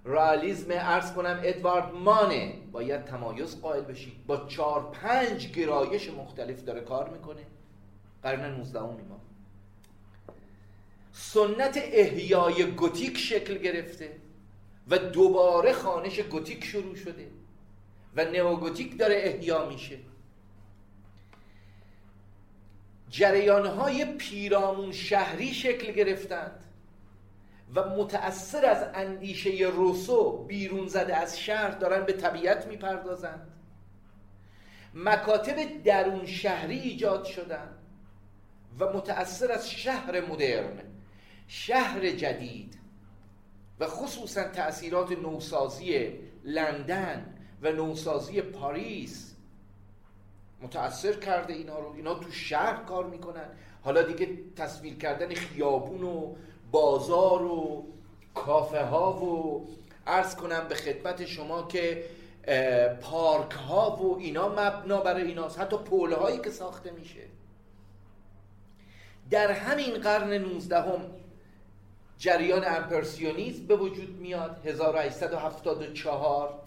[0.04, 2.52] رئالیزم عرض کنم ادوارد مانه.
[2.72, 7.46] باید تمایز قائل بشید با چهار پنج گرایش مختلف داره کار می‌کنه.
[8.22, 9.20] قرن 19 ما.
[11.12, 14.16] سنت احیای گوتیک شکل گرفته
[14.88, 17.30] و دوباره خانش گوتیک شروع شده
[18.16, 19.98] و نئوگوتیک داره احیا میشه.
[23.10, 26.64] جریانهای پیرامون شهری شکل گرفتند.
[27.74, 33.50] و متأثر از اندیشه روسو بیرون زده از شهر دارن به طبیعت می‌پردازند.
[34.94, 37.78] مکاتب درون شهری ایجاد شدند
[38.80, 40.78] و متأثر از شهر مدرن
[41.48, 42.78] شهر جدید
[43.80, 46.12] و خصوصا تأثیرات نوسازی
[46.44, 49.34] لندن و نوسازی پاریس
[50.62, 51.92] متأثر کرده اینا رو.
[51.92, 53.48] اینا تو شهر کار می‌کنن.
[53.82, 56.34] حالا دیگه تصویر کردن خیابون و
[56.70, 57.84] بازار و
[58.34, 59.66] کافه ها و
[60.06, 62.04] عرض کنم به خدمت شما که
[63.00, 65.60] پارک ها و اینا مبنا برای ایناست.
[65.60, 67.22] حتی پول هایی که ساخته میشه.
[69.30, 71.00] در همین قرن 19 هم
[72.18, 74.66] جریان امپرسیونیزم به وجود میاد.
[74.66, 76.62] 1874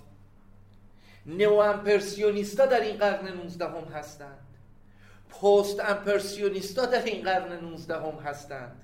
[1.26, 4.48] نو امپرسیونیستا در این قرن 19 هم هستند.
[5.30, 8.82] پست امپرسیونیستا در این قرن 19 هم هستند.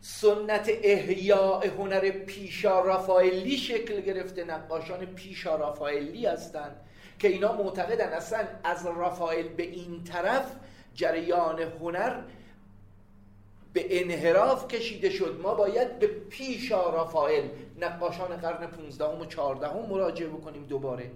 [0.00, 6.76] سنت احیاء هنر پیشا رافائلی شکل گرفته نقاشان پیشا رافائلی هستند
[7.18, 10.52] که اینا معتقدن اصلا از رافائل به این طرف
[10.94, 12.22] جریان هنر
[13.72, 15.40] به انحراف کشیده شد.
[15.42, 17.48] ما باید به پیشا رافائل
[17.80, 21.10] نقاشان قرن 15 و 14 مراجعه بکنیم دوباره.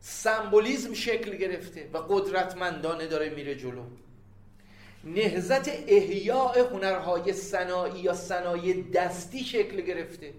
[0.00, 3.82] سمبولیزم شکل گرفته و قدرتمندانه داره میره جلو.
[5.04, 10.34] نهزت احیاء هنرهای صناعی یا صنایع دستی شکل گرفته.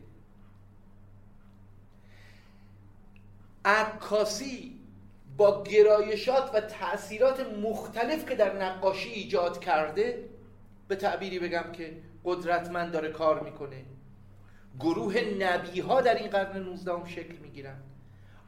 [3.65, 4.79] عکاسی
[5.37, 10.29] با گرایشات و تأثیرات مختلف که در نقاشی ایجاد کرده
[10.87, 13.85] به تعبیری بگم که قدرتمند داره کار می‌کنه.
[14.79, 17.77] گروه نبی ها در این قرن 19 شکل می‌گیرن.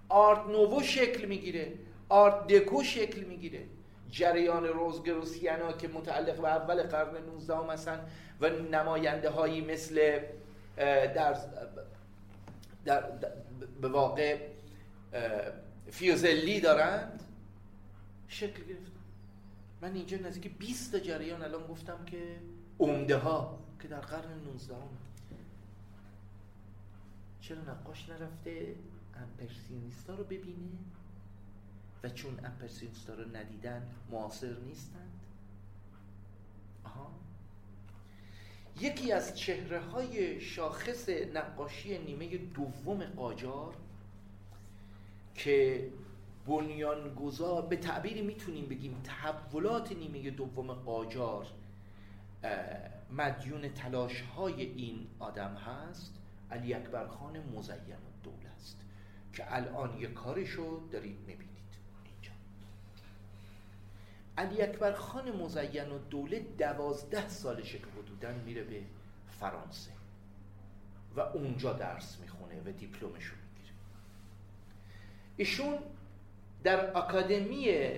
[0.09, 1.73] آرت نوو شکل می‌گیره.
[2.09, 3.65] آرت دکو شکل می‌گیره.
[4.11, 7.99] جریان روزگروسیانا که متعلق به اول قرن 19 مثلا
[8.41, 10.19] و نماینده هایی مثل
[10.77, 11.37] در,
[12.85, 13.03] در,
[13.81, 14.37] به واقع
[15.91, 17.23] فیوزلی دارند.
[18.27, 18.91] شکل گرفت.
[19.81, 22.35] من اینجا نزدیک 20 جریان الان گفتم که
[22.79, 24.75] عمده ها که در قرن 19
[27.41, 28.75] چرا نقاش نرفته؟
[29.15, 30.69] امپرسیونیستا رو ببینه؟
[32.03, 35.19] و چون امپرسیونیستا رو ندیدن معاصر نیستند.
[36.83, 37.11] آها.
[38.79, 43.75] یکی از چهره های شاخص نقاشی نیمه دوم قاجار
[45.35, 45.87] که
[46.47, 51.47] بنیانگذار به تعبیری می‌تونیم بگیم تحولات نیمه دوم قاجار
[53.11, 56.13] مدیون تلاش های این آدم هست
[56.51, 58.77] علی اکبر خان مزین دوله است
[59.33, 61.56] که الان یه کارشو دارید می‌بینید.
[64.37, 68.81] علی اکبر خان مزین و دوله دوازده سالشه که حدودا میره به
[69.39, 69.91] فرانسه
[71.15, 73.73] و اونجا درس می‌خونه و دیپلمشو می‌گیره.
[75.37, 75.77] ایشون
[76.63, 77.89] در اکادمی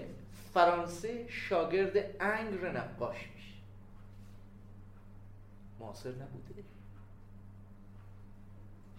[0.54, 3.54] فرانسه شاگرد انگر نقاش میشه.
[5.80, 6.64] معاصر نبوده؟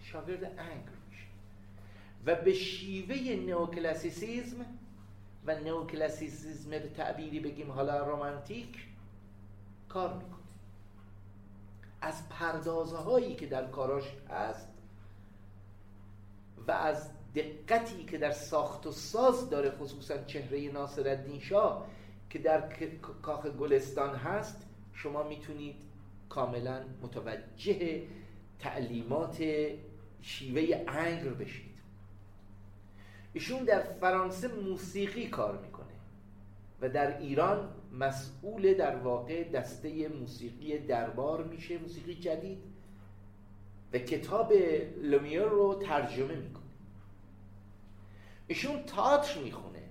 [0.03, 1.25] شاگرد انگر میشه.
[2.25, 4.65] و به شیوه نئوکلاسیسیزم
[5.45, 8.85] و نئوکلاسیسیزم به تعبیری بگیم حالا رومانتیک
[9.89, 10.41] کار می‌کنه.
[12.01, 14.67] از پردازه هایی که در کاراش هست
[16.67, 21.87] و از دقتی که در ساخت و ساز داره خصوصا چهره ناصر شاه
[22.29, 22.73] که در
[23.21, 25.75] کاخ گلستان هست شما می‌تونید
[26.29, 28.01] کاملا متوجه
[28.59, 29.43] تعلیمات
[30.21, 31.70] شیوه انگر بشید.
[33.33, 35.85] ایشون در فرانسه موسیقی کار می‌کنه
[36.81, 37.69] و در ایران
[37.99, 42.57] مسئول در واقع دسته موسیقی دربار میشه موسیقی جدید
[43.93, 44.53] و کتاب
[45.01, 46.63] لومیر رو ترجمه می‌کنه.
[48.47, 49.81] ایشون تئاتر می‌خونه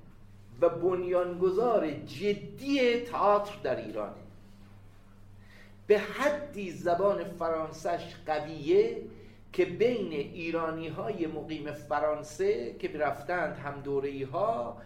[0.61, 4.21] و بنیانگذار جدی تئاتر در ایرانه.
[5.87, 9.03] به حدی زبان فرانسش قویه
[9.53, 14.83] که بین ایرانی های مقیم فرانسه که رفتند هم دوره ها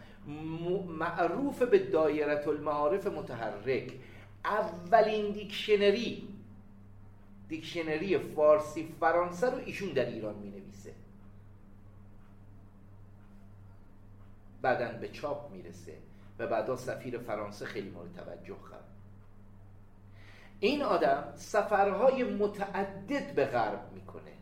[0.88, 3.92] معروف به دایره المعارف متحرک.
[4.44, 6.28] اولین دیکشنری
[7.48, 10.94] دیکشنری فارسی فرانسه رو ایشون در ایران می نویسه
[14.62, 15.92] بعدا به چاپ می‌رسه
[16.38, 18.84] و بعدا سفیر فرانسه خیلی مورد توجه قرار.
[20.60, 24.32] این آدم سفرهای متعدد به غرب می‌کنه.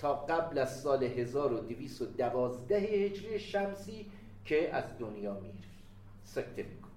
[0.00, 4.06] تا قبل از سال 1212 هجری شمسی
[4.44, 5.54] که از دنیا میره.
[6.24, 6.90] سکته می‌کنه.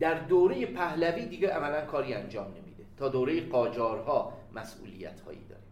[0.00, 2.84] در دوره پهلوی دیگه عملا کاری انجام نمیده.
[2.96, 5.62] تا دوره قاجارها مسئولیت هایی داره.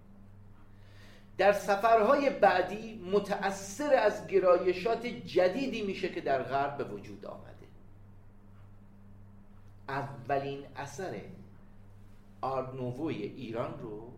[1.38, 7.48] در سفرهای بعدی متأثر از گرایشات جدیدی میشه که در غرب به وجود آمده.
[9.88, 11.20] اولین اثر
[12.40, 14.17] آرنووی ایران رو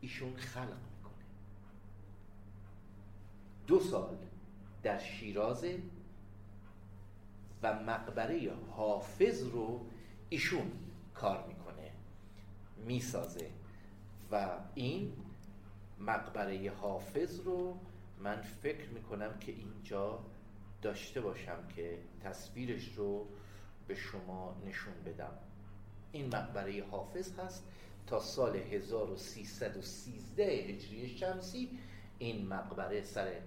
[0.00, 1.24] ایشون خلق می‌کنه.
[3.66, 4.16] دو سال
[4.82, 5.64] در شیراز
[7.62, 9.86] و مقبره حافظ رو
[10.28, 10.72] ایشون
[11.14, 11.90] کار می‌کنه
[12.76, 13.50] می‌سازه
[14.30, 15.12] و این
[16.00, 17.78] مقبره حافظ رو
[18.18, 20.24] من فکر می‌کنم که اینجا
[20.82, 23.26] داشته باشم که تصویرش رو
[23.88, 25.38] به شما نشون بدم.
[26.12, 27.64] این مقبره حافظ هست
[28.08, 31.78] تا سال 1313 هجری شمسی
[32.18, 33.40] این مقبره سر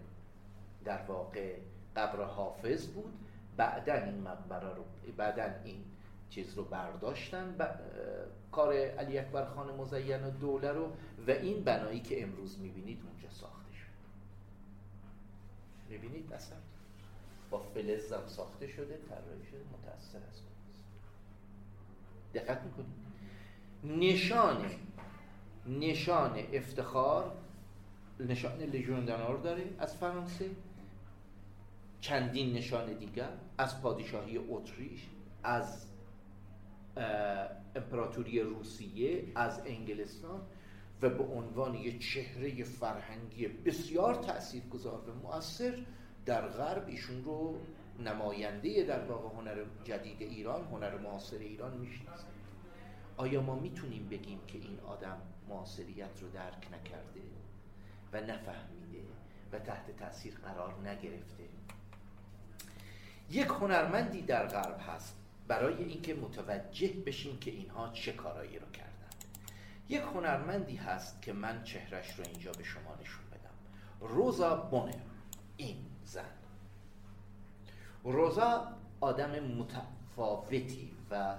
[0.85, 1.57] در واقع
[1.95, 3.13] قبر حافظ بود.
[3.57, 4.85] بعدا این مقبره رو
[5.17, 5.83] بعدا این
[6.29, 7.79] چیز رو برداشتن ب...
[8.51, 10.91] کار علی اکبر خان مزین و دوله رو
[11.27, 13.91] و این بنایی که امروز می‌بینید اونجا ساخته شد.
[15.89, 16.57] می‌بینید اصلا
[17.49, 20.41] با فلزم ساخته شده طراحی شده متأثر از
[22.33, 23.00] دقت می‌کنید؟
[23.83, 24.65] نشان
[25.67, 27.31] نشان افتخار
[28.19, 30.49] نشان لژیون دانور داره از فرانسه.
[32.01, 35.07] چندین نشان دیگر از پادشاهی اتریش
[35.43, 35.85] از
[37.75, 40.41] امپراتوری روسیه از انگلستان
[41.01, 45.73] و به عنوان یک چهره فرهنگی بسیار تاثیرگذار و مؤثر
[46.25, 47.55] در غرب ایشون رو
[48.05, 52.25] نماینده در واقع هنر جدید ایران هنر معاصر ایران می‌شناسه.
[53.21, 55.17] آیا ما می‌تونیم بگیم که این آدم
[55.49, 57.21] معاصریت رو درک نکرده
[58.13, 59.03] و نفهمیده
[59.51, 61.43] و تحت تاثیر قرار نگرفته؟
[63.29, 65.17] یک هنرمندی در غرب هست.
[65.47, 69.09] برای اینکه متوجه بشیم که اینها چه کارایی رو کردن.
[69.89, 74.07] یک هنرمندی هست که من چهرش رو اینجا به شما نشون بدم.
[74.07, 74.93] روزا بونر.
[75.57, 76.31] این زن.
[78.03, 78.67] روزا
[78.99, 81.35] آدم متفاوتی و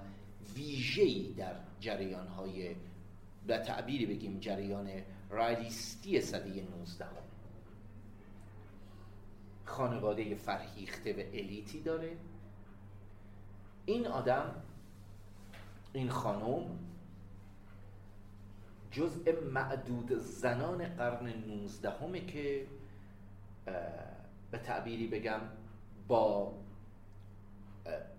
[0.54, 2.74] ویژه‌ای در جریان های
[3.46, 4.90] به تعبیری بگیم جریان
[5.30, 7.06] رایلیستی صده 19
[9.64, 12.16] خانواده فرهیخته و الیتی داره.
[13.86, 14.54] این آدم
[15.92, 16.78] این خانم
[18.90, 22.66] جزء معدود زنان قرن 19 که
[24.50, 25.40] به تعبیری بگم
[26.08, 26.54] با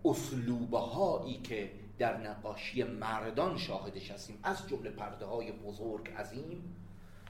[0.05, 1.71] اسلوبه هایی که
[2.03, 4.39] در نقاشی مردان شاهدش هستیم.
[4.43, 6.75] از جمله پرده های بزرگ عظیم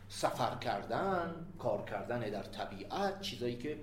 [0.09, 3.77] سفر کردن کار کردن در طبیعت چیزایی که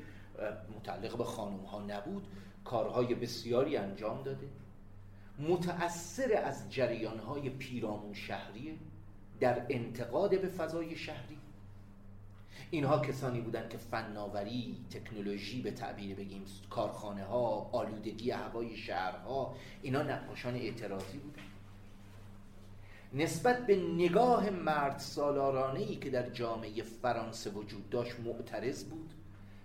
[0.76, 2.26] متعلق به خانم ها نبود
[2.64, 4.48] کارهای بسیاری انجام داده.
[5.38, 8.78] متأثر از جریان های پیرامون شهری
[9.40, 11.39] در انتقاد به فضای شهری.
[12.70, 20.02] اینها کسانی بودند که فناوری تکنولوژی به تعبیر بگیم کارخانه ها آلودگی هوای شهرها اینا
[20.02, 21.50] نقاشان اعتراضی بودند
[23.14, 29.10] نسبت به نگاه مرد سالارانه ای که در جامعه فرانسه وجود داشت معترض بود.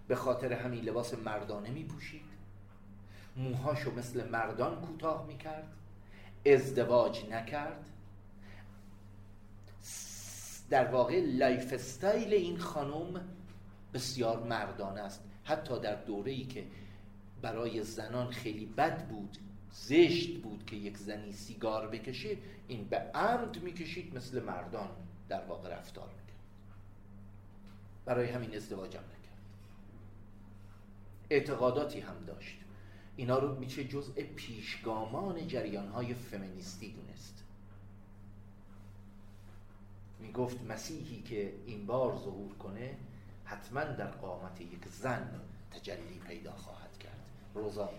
[0.07, 2.25] به خاطر همین لباس مردانه می پوشید
[3.37, 5.73] موهاشو مثل مردان کوتاه می کرد
[6.45, 7.89] ازدواج نکرد.
[10.70, 13.22] در واقع lifestyle این خانم
[13.93, 15.24] بسیار مردانه است.
[15.43, 16.68] حتی در دوره ای که
[17.41, 19.38] برای زنان خیلی بد بود
[19.72, 22.38] زشت بود که یک زنی سیگار بکشه
[22.68, 24.89] این به عمد می‌کشید مثل مردان
[25.30, 26.39] در واقع رفتار می‌کرد.
[28.05, 29.41] برای همین ازدواجم نکرد.
[31.30, 32.57] اعتقاداتی هم داشت.
[33.16, 37.44] اینا رو میشه جزء پیشگامان جریان های فمینیستی دونست.
[40.26, 42.97] می‌گفت مسیحی که این بار ظهور کنه
[43.45, 47.19] حتما در قامت یک زن تجلی پیدا خواهد کرد.
[47.53, 47.89] روزا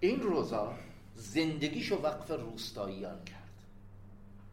[0.00, 0.74] این روزا
[1.16, 3.48] زندگیشو وقف روستاییان کرد.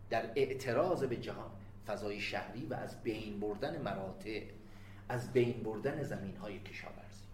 [0.09, 1.51] در اعتراض به جهان
[1.87, 4.41] فضای شهری و از بین بردن مراتع
[5.09, 7.25] از بین بردن زمین های کشاورزی.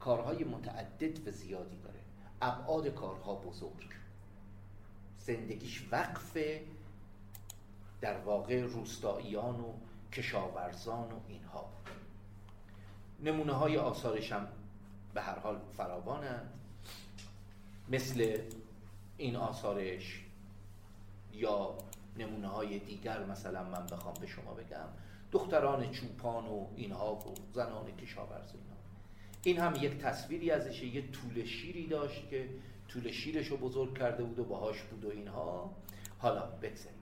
[0.00, 2.00] کارهای متعدد و زیادی داره.
[2.42, 3.90] ابعاد کارها بزرگ.
[5.18, 6.36] زندگیش وقف
[8.00, 9.72] در واقع روستاییان و
[10.12, 11.70] کشاورزان و اینها.
[13.24, 14.48] نمونه های آثارش هم
[15.14, 16.52] به هر حال فراوانند.
[17.88, 18.38] مثل
[19.16, 20.24] این آثارش
[21.32, 21.74] یا
[22.18, 24.88] نمونه های دیگر مثلا من بخوام به شما بگم
[25.32, 28.76] دختران چوپان و اینها و زنان کشاورز اینا
[29.42, 32.48] این هم یک تصویری ازشه یه طول شیری داشت که
[32.88, 35.70] طول شیرش رو بزرگ کرده بود و باهاش بود و اینها.
[36.18, 36.99] حالا بگذاریم.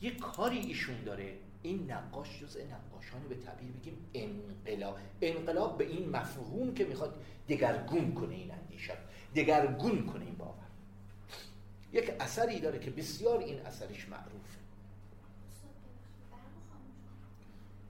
[0.00, 1.36] یه کاری ایشون داره.
[1.62, 4.98] این نقاش جز نقاشانه به تعبیر بگیم انقلاب.
[5.20, 8.94] انقلاب به این مفهوم که می‌خواد دگرگون کنه این اندیشه
[9.34, 10.52] دگرگون کنه این باور.
[11.92, 14.58] یک اثری داره که بسیار این اثرش معروفه.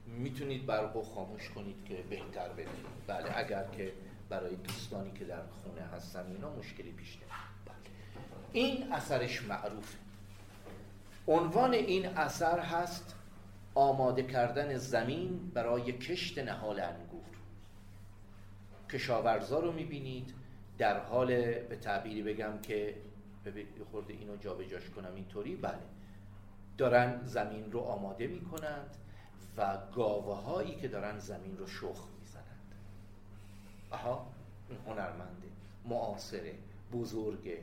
[0.06, 3.92] می‌تونید برق خاموش کنید که بهتر بدونید بله اگر که
[4.28, 7.18] برای دوستانی که در خونه هستن اینا مشکلی پیش
[7.66, 7.76] بله.
[8.52, 9.98] این اثرش معروفه.
[11.28, 13.14] عنوان این اثر هست
[13.74, 17.24] آماده کردن زمین برای کشت نهال انگور.
[18.90, 20.34] کشاورزا رو می‌بینید.
[20.78, 22.94] در حال به تعبیری بگم که
[23.92, 25.56] خورده اینو جابجاش کنم اینطوری.
[25.56, 25.78] بله.
[26.78, 28.96] دارن زمین رو آماده می‌کنند
[29.56, 32.74] و گاوه هایی که دارن زمین رو شخ می‌زنند.
[33.90, 34.26] آها
[34.68, 35.48] این هنرمنده
[35.84, 36.54] معاصره
[36.92, 37.58] بزرگ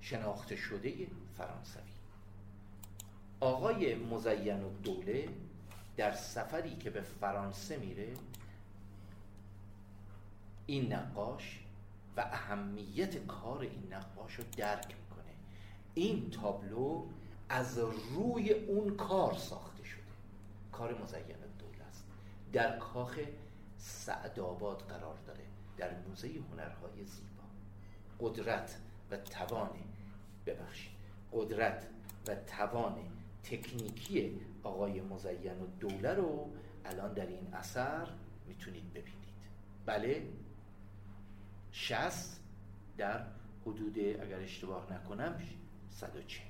[0.00, 0.92] شناخته شده
[1.36, 1.95] فرانسوی.
[3.40, 5.28] آقای مزین و دوله
[5.96, 8.14] در سفری که به فرانسه میره
[10.66, 11.60] این نقاش
[12.16, 15.34] و اهمیت کار این نقاش رو درک می‌کنه.
[15.94, 17.06] این تابلو
[17.48, 17.78] از
[18.14, 20.02] روی اون کار ساخته شده.
[20.72, 22.04] کار مزین دوله است.
[22.52, 23.18] در کاخ
[23.78, 25.44] سعدآباد قرار داره
[25.76, 27.44] در موزه هنرهای زیبا.
[28.20, 28.76] قدرت
[29.10, 29.70] و توان
[30.46, 30.96] ببخشید.
[31.32, 31.86] قدرت
[32.28, 32.96] و توان
[33.50, 36.50] تکنیکی آقای مزین و دوله رو
[36.84, 38.08] الان در این اثر
[38.48, 39.26] می‌تونید ببینید.
[39.86, 40.26] بله
[41.72, 42.40] شست
[42.96, 43.26] در
[43.62, 45.42] حدود اگر اشتباه نکنم
[45.90, 46.46] 140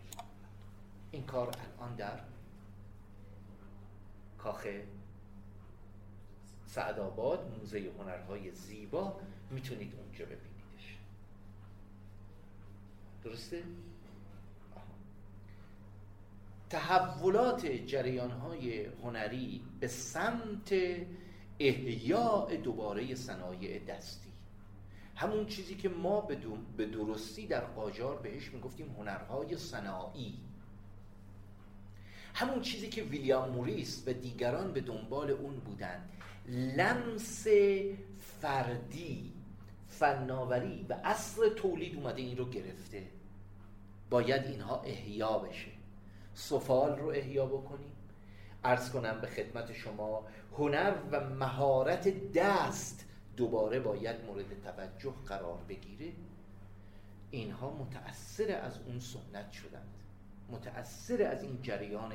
[1.11, 2.20] این کار الان در
[4.38, 4.66] کاخ
[6.66, 9.20] سعدآباد موزه هنرهای زیبا
[9.51, 10.99] می‌تونید اونجا ببینیدش.
[13.24, 13.62] درسته؟
[16.71, 20.75] تحولات جریان های هنری به سمت
[21.59, 24.31] احیاء دوباره صنایع دستی.
[25.17, 26.21] همون چیزی که ما
[26.77, 30.39] به درستی در قاجار بهش می‌گفتیم هنرهای صناعی.
[32.35, 36.11] همون چیزی که ویلیام موریس و دیگران به دنبال اون بودند
[36.49, 37.47] لمس
[38.41, 39.33] فردی
[39.89, 43.07] فناوری و اصل تولید اومده این رو گرفته.
[44.11, 45.76] باید اینها احیا بشه.
[46.37, 47.93] سفال رو احیا بکنیم.
[48.64, 50.26] ارز کنم به خدمت شما
[50.59, 53.05] هنر و مهارت دست
[53.37, 56.12] دوباره باید مورد توجه قرار بگیره.
[57.30, 59.95] اینها متأثر از اون سنت شدند.
[60.51, 62.12] متأثر از این جریان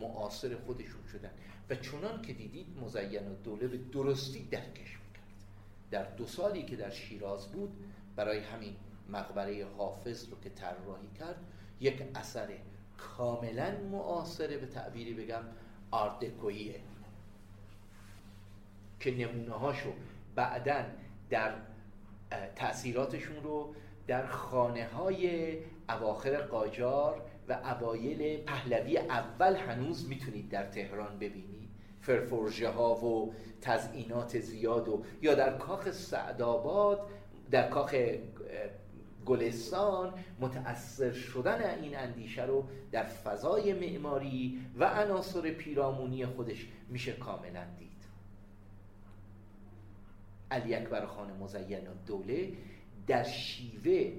[0.00, 1.30] معاصر خودشون شدن
[1.70, 5.44] و چنان که دیدید مزین و دوله به درستی درکش می‌کرد.
[5.90, 7.76] در دو سالی که در شیراز بود
[8.16, 8.76] برای همین
[9.08, 11.36] مقبره حافظ رو که طراحی کرد
[11.80, 12.48] یک اثر
[12.98, 15.42] کاملا معاصره به تعبیری بگم
[15.90, 16.80] آردکویه
[19.00, 19.92] که نمونه هاشو
[20.34, 20.84] بعدا
[21.30, 21.52] در
[22.56, 23.74] تأثیراتشون رو
[24.06, 25.52] در خانه های
[25.88, 31.68] اواخر قاجار و اوایل پهلوی اول هنوز می‌تونید در تهران ببینید.
[32.00, 37.00] فرفرژه ها و تزئینات زیاد و یا در کاخ سعدآباد
[37.50, 37.94] در کاخ
[39.28, 47.64] گلستان متأثر شدن این اندیشه رو در فضای معماری و عناصر پیرامونی خودش میشه کاملا
[47.78, 47.88] دید.
[50.50, 52.52] علی اکبر خان مزین دوله
[53.06, 54.12] در شیوه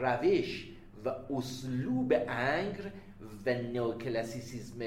[0.00, 0.68] روش
[1.04, 2.92] و اسلوب انگر
[3.46, 4.78] و نوکلاسیسیزم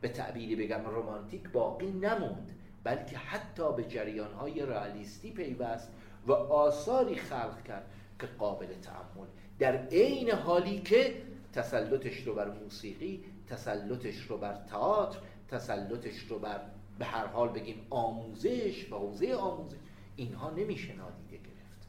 [0.00, 2.52] به تعبیری بگم رومانتیک باقی نموند
[2.84, 5.92] بلکه حتی به جریانهای رئالیستی پیوست
[6.26, 7.86] و آثاری خلق کرد
[8.18, 9.26] که قابل تعمل
[9.58, 16.60] در عین حالی که تسلطش رو بر موسیقی تسلطش رو بر تئاتر تسلطش رو بر
[16.98, 19.76] به هر حال بگیم آموزش و حوزه آموزش
[20.16, 21.88] اینها نمیشه نادیده گرفت.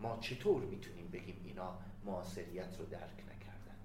[0.00, 1.74] ما چطور می‌تونیم بگیم اینا
[2.04, 3.78] معاصریت رو درک نکردند؟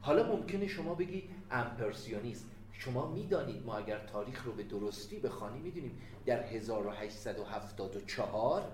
[0.00, 5.98] حالا ممکنه شما بگید امپرسیونیست شما می‌دانید ما اگر تاریخ رو به درستی بخوانیم می‌دونیم
[6.26, 8.72] در 1874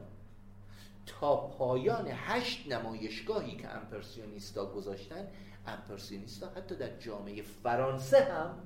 [1.06, 5.28] تا پایان هشت نمایشگاهی که امپرسیونیستا گذاشتن
[5.66, 8.58] امپرسیونیستا حتی در جامعه فرانسه هم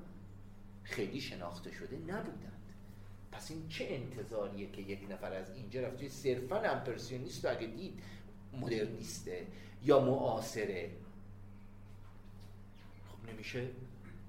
[0.83, 2.73] خیلی شناخته شده نبودند.
[3.33, 8.03] پس این چه انتظاریه که یک نفر از اینجا رفته صرفا امپرسیونیست رو اگه دید
[8.53, 9.47] مدرنیسته
[9.83, 10.91] یا معاصره؟
[13.09, 13.69] خب نمیشه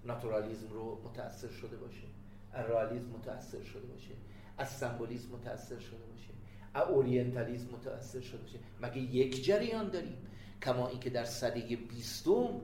[0.07, 2.07] ناتورالیزم رو متاثر شده باشه.
[2.53, 4.13] رئالیسم متاثر شده باشه.
[4.57, 6.29] از سمبولیسم متاثر شده باشه.
[6.73, 8.59] از اورینتالیسم متاثر شده باشه.
[8.81, 10.17] مگه یک جریان داریم؟
[10.63, 12.61] کما اینکه در سده بیستم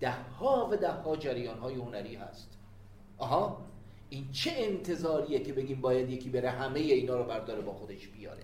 [0.00, 2.58] ده ها و ده ها جریان های هنری هست.
[3.18, 3.66] آها؟
[4.10, 8.42] این چه انتظاریه که بگیم باید یکی بره همه اینا رو برداره با خودش بیاره؟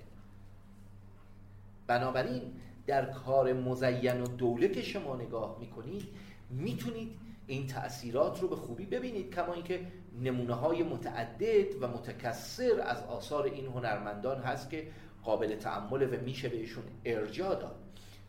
[1.86, 2.42] بنابراین
[2.86, 6.08] در کار مزین و دوله که شما نگاه می‌کنید
[6.50, 9.86] می‌تونید این تأثیرات رو به خوبی ببینید کما اینکه
[10.22, 14.86] نمونه های متعدد و متکثر از آثار این هنرمندان هست که
[15.22, 17.76] قابل تعمل و میشه بهشون ارجاع داد.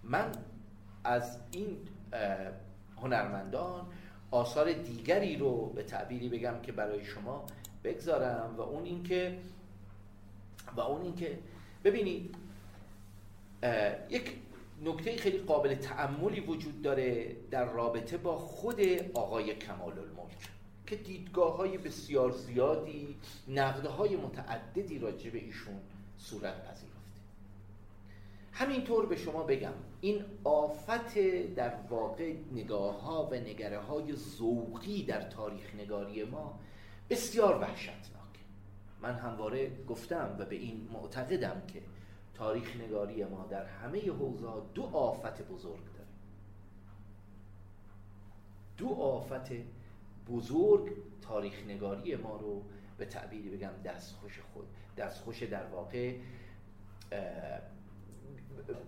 [0.04, 0.32] من
[1.04, 1.78] از این
[3.02, 3.88] هنرمندان
[4.32, 7.46] آثار دیگری رو به تعبیری بگم که برای شما
[7.84, 9.38] بگذارم و اون اینکه
[10.76, 11.40] و اون اینکه
[11.84, 12.36] ببینید
[14.10, 14.36] یک
[14.82, 18.82] نکته خیلی قابل تعملی وجود داره در رابطه با خود
[19.14, 20.50] آقای کمال الملک
[20.88, 23.16] که دیدگاه های بسیار زیادی
[23.48, 25.80] نقده های متعددی راجع به ایشون
[26.18, 26.92] صورت پذیرفته.
[28.52, 31.18] همینطور به شما بگم این آفت
[31.56, 34.16] در واقع نگاه ها و نگره های
[35.08, 36.60] در تاریخ نگاری ما
[37.10, 38.40] بسیار وحشتناک
[39.02, 41.82] من همواره گفتم و به این معتقدم که
[42.34, 46.08] تاریخ نگاری ما در همه حوزه دو آفت بزرگ داره.
[48.78, 49.52] دو آفت
[50.28, 52.64] بزرگ تاریخ نگاری ما رو
[52.98, 54.68] به تعبیری بگم دستخوش خود
[54.98, 56.16] دستخوش در واقع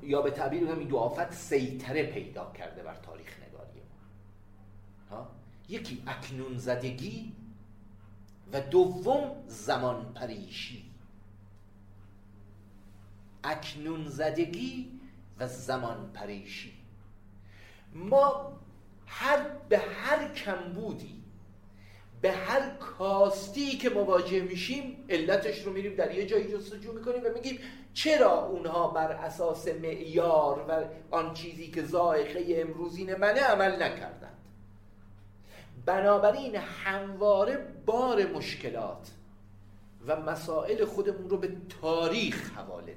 [0.02, 5.18] یا به تعبیر بگم این دو آفت سیطره پیدا کرده بر تاریخ نگاری ما.
[5.18, 5.30] ها؟
[5.70, 7.34] یکی اکنون زدگی
[8.54, 10.93] و دوم زمان پریشی.
[13.44, 15.00] اکنون زدگی
[15.39, 16.74] و زمان پریشی.
[17.94, 18.60] ما
[19.06, 21.24] هر به هر کمبودی
[22.22, 27.30] به هر کاستی که مواجه میشیم علتش رو میریم در یه جایی جستجو می‌کنیم و
[27.34, 27.60] میگیم
[27.94, 30.84] چرا اونها بر اساس معیار و
[31.16, 34.38] آن چیزی که زائقه امروزین منه عمل نکردند؟
[35.86, 39.12] بنابراین همواره بار مشکلات
[40.08, 42.96] و مسائل خودمون رو به تاریخ حواله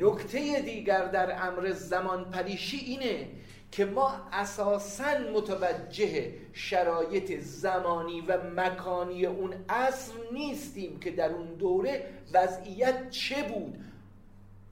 [0.00, 3.28] نکته دیگر در امر زمان پریشی اینه
[3.70, 12.04] که ما اساسا متوجه شرایط زمانی و مکانی اون اصر نیستیم که در اون دوره
[12.32, 13.78] وضعیت چه بود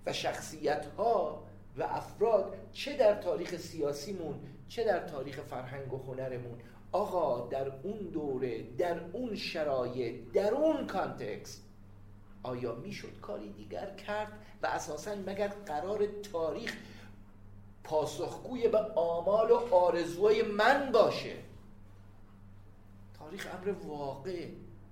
[0.06, 1.42] و شخصیت ها
[1.76, 4.34] و افراد چه در تاریخ سیاسیمون
[4.68, 6.58] چه در تاریخ فرهنگ و هنرمون.
[6.92, 11.69] آقا در اون دوره در اون شرایط در اون کانتکست
[12.42, 14.32] آیا می‌شد کاری دیگر کرد؟
[14.62, 16.76] و اساسا مگر قرار تاریخ
[17.84, 21.36] پاسخگوی به آمال و آرزوهای من باشه؟
[23.18, 24.48] تاریخ امر واقع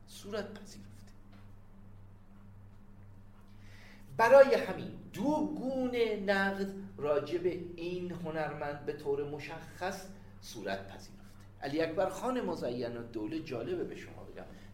[0.06, 1.12] صورت پذیرفته.
[4.16, 10.06] برای همین دو گونه نقد راجع به این هنرمند به طور مشخص
[10.40, 11.18] صورت پذیرفته.
[11.62, 14.17] علی اکبر خان مزین و دوله جالبه به شما.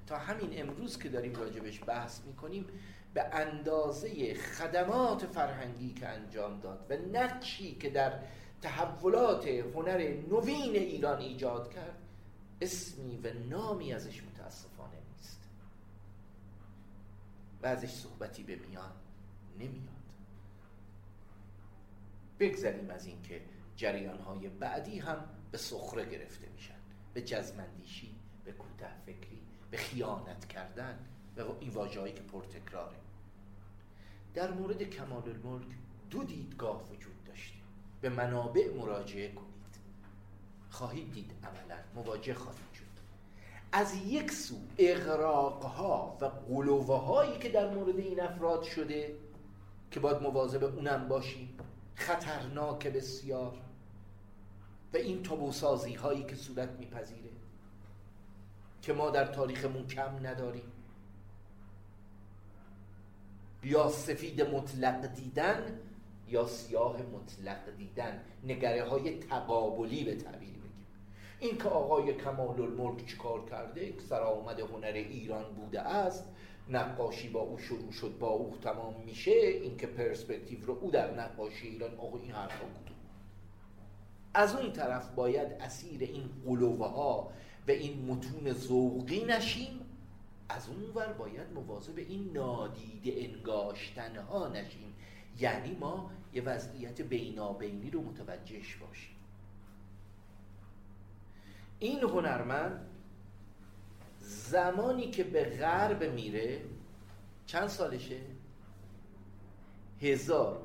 [0.07, 2.67] تا همین امروز که داریم راجبش بحث می‌کنیم
[3.15, 8.21] به اندازه خدمات فرهنگی که انجام داد و نقشی که در
[8.63, 9.99] تحولات هنر
[10.31, 11.99] نوین ایران ایجاد کرد
[12.61, 15.49] اسمی و نامی ازش متاسفانه نیست.
[17.63, 18.93] و ازش صحبتی به میان
[19.59, 19.95] نمیاد.
[22.39, 23.43] بگذاریم از اینکه
[23.77, 26.75] جریان های بعدی هم به سخره گرفته میشن
[27.15, 29.44] به جزمندیشی به کوته فکری
[29.75, 30.99] به خیانت کردن
[31.37, 32.97] و این واجهایی که پرتکراره.
[34.35, 35.67] در مورد کمال الملک
[36.11, 37.59] دو دیدگاه وجود داشته.
[38.01, 39.79] به منابع مراجعه کنید.
[40.71, 42.85] خواهید دید عملا مواجه خواهید شد.
[43.73, 49.15] از یک سو اغراقها و قلوه هایی که در مورد این افراد شده
[49.91, 51.59] که باید مواظب اونم باشیم
[51.95, 53.57] خطرناک بسیار.
[54.93, 57.34] و این تابوسازی هایی که صورت میپذیره.
[58.85, 60.73] که ما در تاریخمون کم نداریم.
[63.63, 65.81] یا سفید مطلق دیدن
[66.29, 68.21] یا سیاه مطلق دیدن.
[68.45, 70.87] نگره های تقابلی به تعبیر بگیم
[71.41, 76.25] این که آقای کمال الملک چیکار کرده؟ سرآمد هنر ایران بوده است.
[76.69, 79.31] نقاشی با او شروع شد با او تمام میشه.
[79.31, 82.85] اینکه پرسپکتیو رو او در نقاشی ایران آقا این حرفا بود
[84.35, 87.33] از اون طرف باید اسیر این قلوه ها
[87.69, 89.81] و این متون ذوقی نشیم
[90.49, 94.95] از اون ور باید مواظب این نادیده انگاشتن ها نشیم
[95.39, 99.17] یعنی ما یه وضعیت بینابینی رو متوجهش باشیم
[101.79, 102.87] این هنرمند
[104.21, 106.61] زمانی که به غرب میره
[107.47, 108.21] چند سالشه؟
[110.01, 110.65] هزار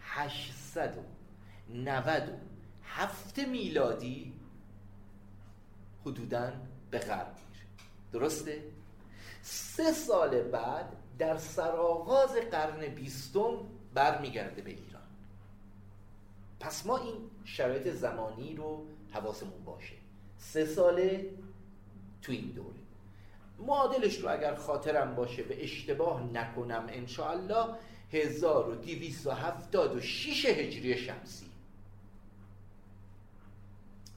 [0.00, 1.02] هشتصد و
[1.74, 2.32] نود و
[2.84, 4.33] هفت میلادی
[6.06, 6.52] حدودا
[6.90, 7.64] به غرب میره.
[8.12, 8.62] درسته؟
[9.42, 13.52] سه سال بعد در سرآغاز قرن بیستم
[13.94, 15.02] برمیگرده به ایران.
[16.60, 19.94] پس ما این شرایط زمانی رو حواسمون باشه.
[20.38, 21.30] سه ساله
[22.22, 22.74] تو این دوره.
[23.58, 27.74] معادلش رو اگر خاطرم باشه به اشتباه نکنم انشاءالله
[28.12, 31.46] 1276 هجری شمسی.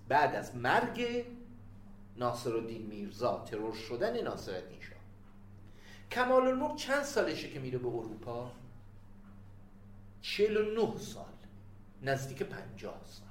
[0.08, 1.26] بعد از مرگ
[2.18, 4.98] ناصرالدین میرزا ترور شدن ناصرالدین شاه.
[6.12, 8.52] کمال الملک چند سالشه که میره به اروپا؟
[10.22, 11.26] 49 سال.
[12.04, 13.28] نزدیک 50 سال.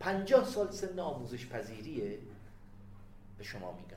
[0.00, 2.18] 50 سال سن آموزش پذیریه؟
[3.38, 3.96] به شما میگم.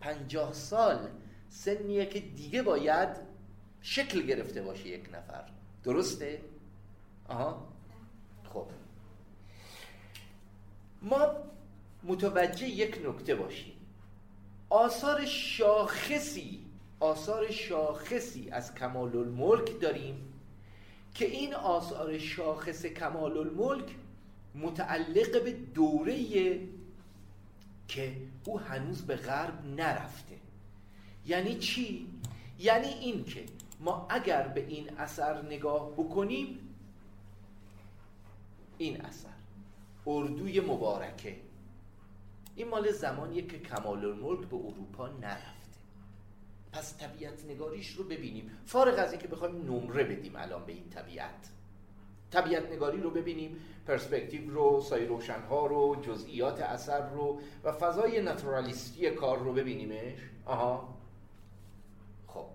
[0.00, 1.08] 50 سال
[1.48, 3.08] سنیه که دیگه باید
[3.82, 5.44] شکل گرفته باشه یک نفر.
[5.84, 6.40] درسته؟
[7.28, 7.68] آها.
[8.44, 8.66] خب.
[11.02, 11.51] ما
[12.04, 13.72] متوجه یک نکته باشیم.
[14.70, 16.64] آثار شاخصی
[17.00, 20.32] آثار شاخصی از کمال الملک داریم
[21.14, 23.94] که این آثار شاخص کمال الملک
[24.54, 26.60] متعلق به دوره
[27.88, 30.36] که او هنوز به غرب نرفته.
[31.26, 32.06] یعنی چی؟
[32.58, 33.44] یعنی این که
[33.80, 36.58] ما اگر به این اثر نگاه بکنیم
[38.78, 39.28] این اثر
[40.06, 41.36] اردوی مبارکه.
[42.56, 45.78] این مال زمانیه که کمال الملک به اروپا نرفته.
[46.72, 48.50] پس طبیعت نگاریش رو ببینیم.
[48.66, 51.50] فارغ از اینکه بخوایم نمره بدیم الان به این طبیعت.
[52.30, 59.10] طبیعت نگاری رو ببینیم پرسپکتیو رو سای روشنها رو جزئیات اثر رو و فضای ناتورالیستی
[59.10, 60.18] کار رو ببینیمش.
[60.44, 60.94] آها.
[62.26, 62.46] خب.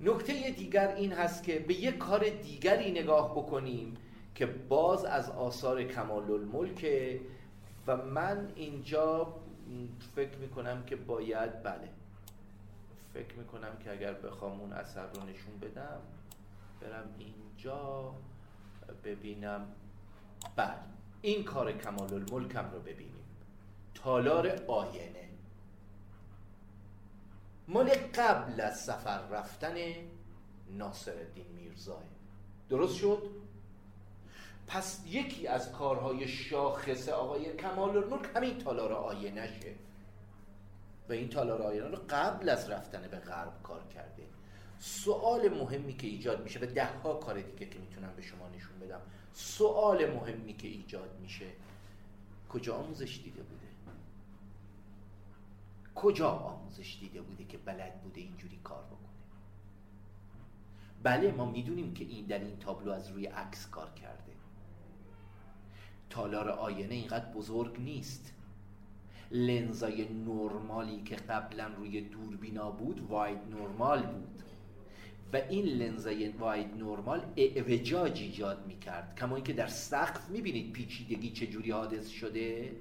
[0.00, 3.94] نکته دیگر این هست که به یک کار دیگری نگاه بکنیم
[4.34, 6.86] که باز از آثار کمال الملک
[7.86, 9.34] و من اینجا
[10.14, 11.88] فکر می‌کنم که باید بله.
[13.14, 16.00] فکر می‌کنم که اگر بخوام اون اثر رو نشون بدم
[16.80, 18.14] برم اینجا
[19.04, 19.66] ببینم.
[20.56, 20.74] بله.
[21.22, 23.24] این کار کمال الملکم رو ببینیم.
[23.94, 25.28] تالار آینه.
[27.68, 29.74] مال قبل از سفر رفتن
[30.70, 31.46] ناصر الدین
[32.68, 33.22] درست شد؟
[34.66, 39.74] پس یکی از کارهای شاخص آقای کمال الملک همین تالار آینشه
[41.08, 44.22] و این تالار آینه رو قبل از رفتن به غرب کار کرده.
[44.78, 48.78] سوال مهمی که ایجاد میشه و ده ها کار دیگه که می‌تونم به شما نشون
[48.78, 49.00] بدم.
[49.32, 51.46] سوال مهمی که ایجاد میشه.
[52.48, 53.66] کجا آموزش دیده بوده؟
[55.94, 58.96] کجا آموزش دیده بوده که بلد بوده اینجوری کار بکنه؟
[61.02, 64.35] بله ما می‌دونیم که این در این تابلو از روی عکس کار کرده.
[66.10, 68.32] تالار آینه اینقدر بزرگ نیست.
[69.30, 74.42] لنزای نرمالی که قبلا روی دوربینا بود واید نرمال بود.
[75.32, 79.16] و این لنزای واید نرمال اعوجاج ایجاد می‌کرد.
[79.20, 82.72] کما اینکه در سقف می‌بینید پیچیدگی چجوری حادث شده.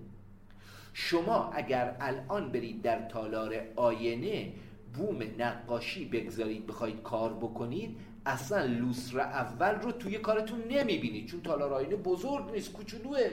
[0.94, 4.54] شما اگر الان برید در تالار آینه
[4.94, 11.74] بوم نقاشی بگذارید بخواید کار بکنید اصلا لوسر اول رو توی کارتون نمی‌بینید چون تالار
[11.74, 13.30] آینه بزرگ نیست کوچولوه.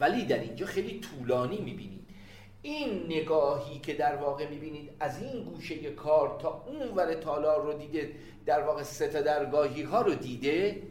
[0.00, 2.02] ولی در اینجا خیلی طولانی می‌بینید
[2.62, 7.72] این نگاهی که در واقع می‌بینید از این گوشه کار تا اون ور تالار رو
[7.72, 8.12] دیده
[8.46, 10.82] در واقع سه درگاهی ها رو دیده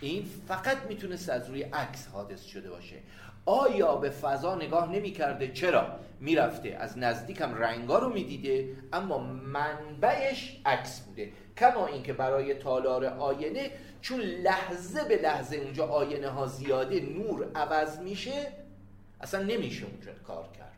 [0.00, 2.96] این فقط می‌تونست از روی عکس حادث شده باشه.
[3.46, 5.86] آیا به فضا نگاه نمی کرده چرا؟
[6.20, 6.68] می‌رفته.
[6.68, 11.32] از نزدیکم رنگا رو می‌دیده اما منبعش عکس بوده.
[11.58, 17.98] کما اینکه برای تالار آینه چون لحظه به لحظه اونجا آینه ها زیاده نور عوض
[17.98, 18.52] میشه
[19.20, 20.72] اصلا نمیشه اونجا کار کرد.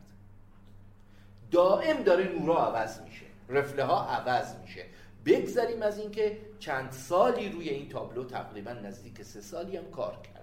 [1.51, 4.85] دائم داره نورا عوض میشه رفله ها عوض میشه.
[5.25, 10.39] بگذریم از اینکه چند سالی روی این تابلو تقریبا نزدیک سه سالی هم کار کرده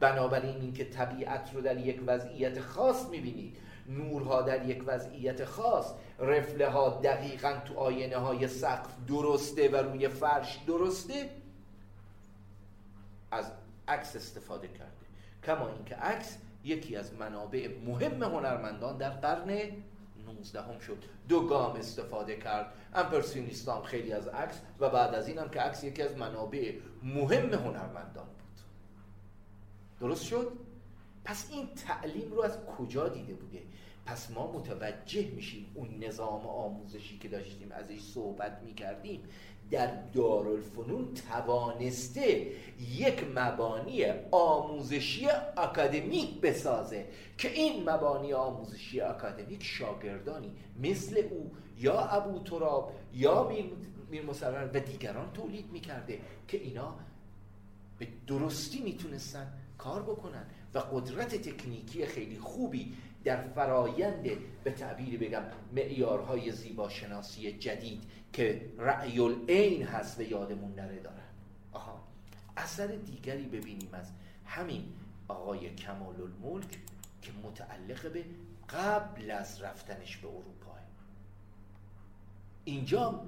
[0.00, 3.56] بنابراین اینکه طبیعت رو در یک وضعیت خاص می‌بینید
[3.88, 10.08] نورها در یک وضعیت خاص رفله ها دقیقا تو آینه های سقف درسته و روی
[10.08, 11.30] فرش درسته
[13.30, 13.52] از
[13.88, 15.04] عکس استفاده کرده.
[15.44, 19.58] کما اینکه عکس یکی از منابع مهم هنرمندان در قرن
[20.26, 21.04] 19 هم شد.
[21.28, 22.72] دو گام استفاده کرد.
[22.94, 27.54] امپرسیونیستان خیلی از عکس و بعد از این هم که عکس یکی از منابع مهم
[27.54, 28.60] هنرمندان بود.
[30.00, 30.52] درست شد؟
[31.24, 33.62] پس این تعلیم رو از کجا دیده بوده؟
[34.06, 39.22] پس ما متوجه میشیم اون نظام آموزشی که داشتیم ازش صحبت می‌کردیم
[39.70, 42.52] در دارالفنون توانسته
[42.96, 47.06] یک مبانی آموزشی اکادمیک بسازه.
[47.38, 50.52] که این مبانی آموزشی اکادمیک شاگردانی
[50.82, 53.48] مثل او یا ابو تراب یا
[54.10, 56.94] میر مسرر و دیگران تولید می‌کرده که اینا
[57.98, 60.46] به درستی می‌تونستن کار بکنن.
[60.74, 64.22] و قدرت تکنیکی خیلی خوبی در فرایند
[64.64, 68.02] به تعبیر بگم معیارهای زیباشناسی جدید
[68.32, 71.16] که رأی العین هست و یادمون نره دارن.
[71.72, 72.04] آها
[72.56, 74.10] اثر دیگری ببینیم از
[74.46, 74.84] همین
[75.28, 76.78] آقای کمال الملک
[77.22, 78.24] که متعلق به
[78.70, 80.74] قبل از رفتنش به اروپا
[82.64, 83.20] اینجا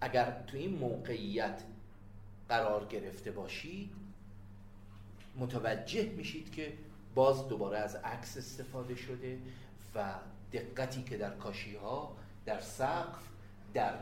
[0.00, 1.62] اگر تو این موقعیت
[2.48, 3.90] قرار گرفته باشید
[5.38, 6.72] متوجه میشید که
[7.14, 9.38] باز دوباره از عکس استفاده شده
[9.94, 10.14] و
[10.52, 12.16] دقتی که در کاشی ها
[12.46, 13.28] در سقف
[13.74, 13.94] در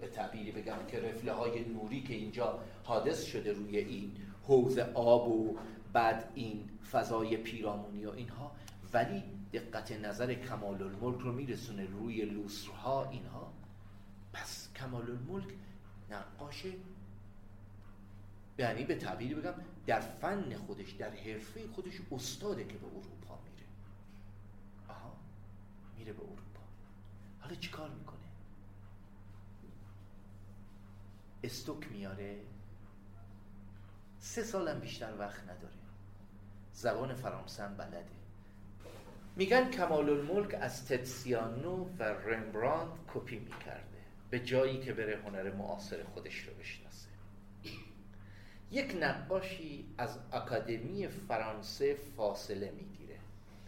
[0.00, 4.12] به تعبیری بگم که رفله های نوری که اینجا حادث شده روی این
[4.42, 5.58] حوز آب و
[5.92, 8.52] بعد این فضای پیرامونی و اینها
[8.92, 9.22] ولی
[9.52, 13.52] دقت نظر کمال الملک رو میرسونه روی لوسرها اینها.
[14.32, 15.48] پس کمال الملک
[16.10, 16.66] نقاش
[18.58, 19.54] یعنی به تعبیری بگم
[19.86, 23.66] در فن خودش در حرفه خودش استاده که به اروپا میره.
[24.88, 25.16] آها
[25.98, 26.60] میره به اروپا.
[27.40, 28.18] حالا چیکار می‌کنه؟
[31.44, 32.40] استوک میاره.
[34.18, 35.74] سه سالم بیشتر وقت نداره.
[36.72, 38.04] زبان فرانسه هم بلده.
[39.36, 44.02] میگن کمال الملک از تتسیانو و رمبراند کپی می‌کرده.
[44.30, 46.91] به جایی که بره هنر معاصر خودش رو بشناسه.
[48.72, 53.18] یک نقاشی از اکادمی فرانسه فاصله می‌گیره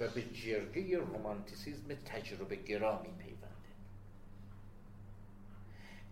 [0.01, 3.45] و به جرگه رومانتیسیزم تجربه گرا میپیونده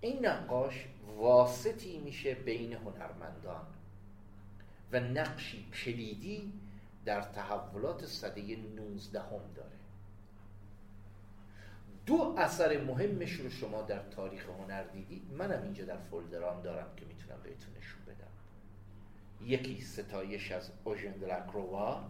[0.01, 0.86] این نقاش
[1.16, 3.66] واسطی میشه بین هنرمندان
[4.93, 6.53] و نقشی کلیدی
[7.05, 9.68] در تحولات صده 19 هم داره.
[12.07, 15.22] دو اثر مهمش رو شما در تاریخ هنر دیدید.
[15.32, 18.32] منم اینجا در فولدرام دارم که می‌تونم بهتون نشون بدم.
[19.47, 22.05] یکی ستایش از اوژن دلکروا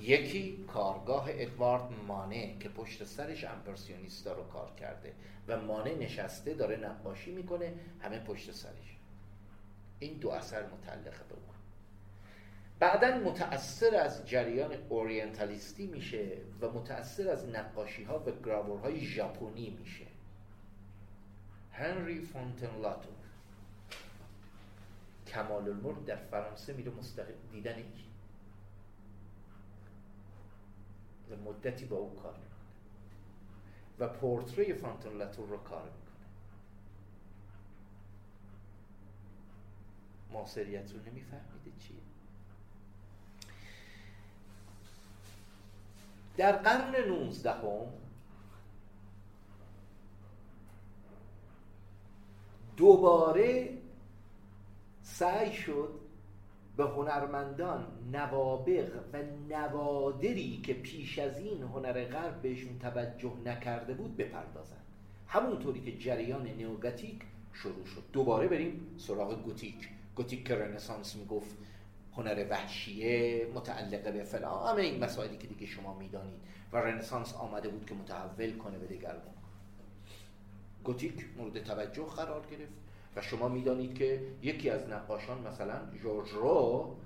[0.00, 5.12] یکی کارگاه ادوارد مانه که پشت سرش امپرسیونیستا رو کار کرده
[5.48, 8.96] و مانه نشسته داره نقاشی می‌کنه همه پشت سرش.
[9.98, 11.54] این دو اثر متعلق به اون.
[12.78, 16.28] بعدا متأثر از جریان اورینتالیستی میشه
[16.60, 20.06] و متأثر از نقاشی ها و گرابورهای ژاپنی میشه.
[21.72, 23.10] هنری فونتن لاتو
[25.34, 27.36] کمال الملک در فرانسه میره مستقیم.
[27.52, 28.10] دیدن کی؟
[31.30, 32.48] و مدتی با او کار می‌کنه.
[33.98, 36.04] و پورتری فونتن لاتو رو کار می‌کنه.
[40.30, 41.96] ماسریت رو نمیفهمیده چیه.
[46.36, 47.86] در قرن 19 هم
[52.76, 53.73] دوباره
[55.18, 55.94] سعی شد
[56.76, 64.16] به هنرمندان نوابق و نوادری که پیش از این هنر غرب بهشون توجه نکرده بود
[64.16, 64.76] بپردازن
[65.26, 68.02] همونطوری که جریان نیوگاتیک شروع شد.
[68.12, 69.88] دوباره بریم سراغ گوتیک.
[70.16, 71.56] گوتیک که رنسانس می‌گفت
[72.16, 76.40] هنر وحشیه متعلقه به فلان همه این مسائلی که دیگه شما می‌دانید.
[76.72, 79.34] و رنسانس آمده بود که متحول کنه به دگرگون
[80.84, 82.83] گوتیک مورد توجه قرار گرفت.
[83.16, 86.96] و شما می‌دانید که یکی از نقاشان مثلا جورج رو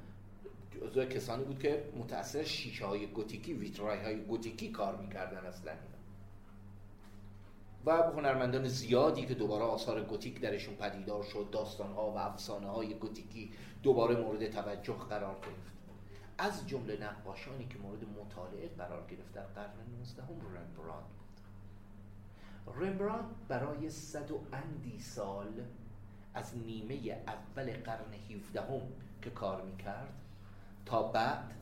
[0.70, 5.72] جزو کسانی بود که متأثر شیشه های گوتیکی ویترای های گوتیکی کار می‌کردن اصلا
[7.86, 12.94] و هنرمندان زیادی که دوباره آثار گوتیک درشون پدیدار شد داستان ها و افسانه های
[12.94, 13.50] گوتیکی
[13.82, 15.78] دوباره مورد توجه قرار گرفت.
[16.38, 23.24] از جمله نقاشانی که مورد مطالعه قرار گرفت در قرن 19 هم رمبراند بود رمبراند
[23.48, 25.64] برای صد و اندی سال
[26.38, 28.80] از نیمه اول قرن 17 هم
[29.22, 30.14] که کار می‌کرد
[30.86, 31.54] تا بعد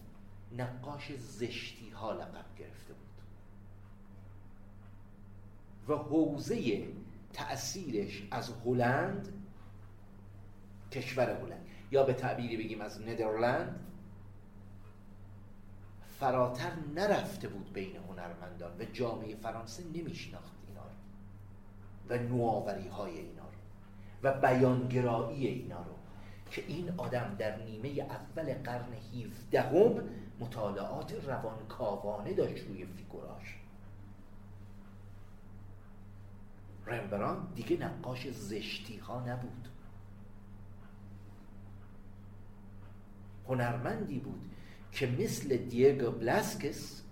[0.59, 3.07] نقاش زشتی ها لقب گرفته بود.
[5.89, 6.89] و حوزه
[7.33, 9.33] تأثیرش از هلند
[10.93, 11.67] کشور هلند.
[11.91, 13.81] یا به تعبیری بگیم از ندرلند
[16.21, 20.91] فراتر نرفته بود بین هنرمندان و جامعه فرانسه نمیشناخت اینا رو.
[22.09, 23.46] و نوآوری های اینا.
[24.23, 25.95] و بیانگرایی اینا رو
[26.51, 28.93] که این آدم در نیمه اول قرن
[29.53, 30.03] 17 هم
[30.41, 33.57] مطالعات روانکاوانه داشت روی فیگوراش.
[36.87, 39.69] رمبران دیگه نقاش زشتی ها نبود.
[43.49, 44.51] هنرمندی بود
[44.93, 47.03] که مثل دیگو بلاسکس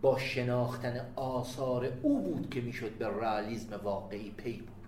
[0.00, 4.79] با شناختن آثار او بود که می‌شد به رئالیسم واقعی پی برد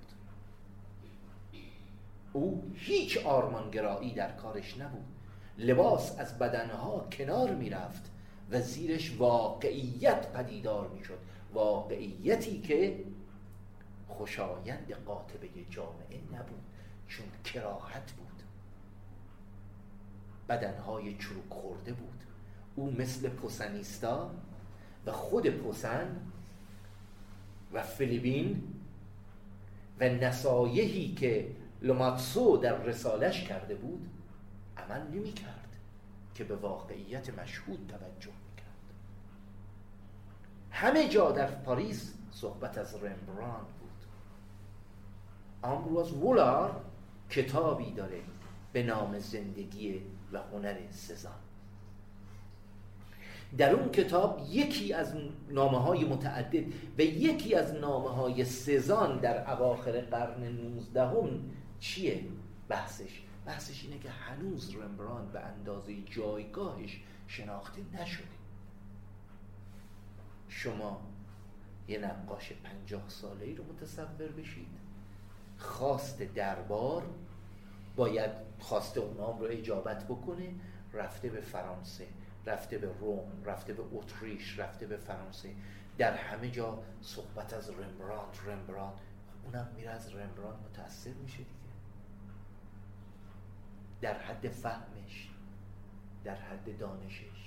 [2.32, 5.04] او هیچ آرمانگرایی در کارش نبود.
[5.58, 8.10] لباس از بدنها کنار می‌رفت
[8.50, 11.18] و زیرش واقعیت پدیدار می‌شد.
[11.54, 13.04] واقعیتی که
[14.08, 16.62] خوشایند قاطبه جامعه نبود
[17.08, 18.42] چون کراهت بود.
[20.48, 22.22] بدنهای چروک خورده بود.
[22.76, 24.30] او مثل پوسنیستا
[25.06, 26.16] و خود پوسن
[27.72, 28.62] و فیلیپین
[30.00, 31.46] و نصایحی که
[31.82, 34.08] لوماتسو در رسالش کرده بود
[34.76, 35.76] عمل نمی کرد
[36.34, 38.94] که به واقعیت مشهود توجه کرد
[40.70, 43.90] همه جا در پاریس صحبت از رمبراند بود.
[45.62, 46.80] آمبروز وولار
[47.30, 48.20] کتابی داره
[48.72, 50.02] به نام زندگی
[50.32, 51.32] و هنر سزان
[53.58, 55.14] در اون کتاب یکی از
[55.50, 56.64] نامه های متعدد
[56.98, 61.40] و یکی از نامه های سزان در اواخر قرن 19 هم
[61.82, 62.24] چیه
[62.68, 68.26] بحثش؟ بحثش اینه که هنوز رمبراند به اندازه جایگاهش شناخته نشده.
[70.48, 71.00] شما
[71.88, 74.66] یه نقاش پنجاه ساله ای رو متصور بشید.
[75.58, 77.06] خواست دربار
[77.96, 80.54] باید خواسته اونام رو اجابت بکنه
[80.92, 82.06] رفته به فرانسه
[82.46, 85.48] رفته به روم رفته به اتریش رفته به فرانسه.
[85.98, 89.00] در همه جا صحبت از رمبراند رمبراند
[89.44, 91.44] اونم میره از رمبراند متاثر میشه.
[94.02, 95.28] در حد فهمش
[96.24, 97.41] در حد دانشش.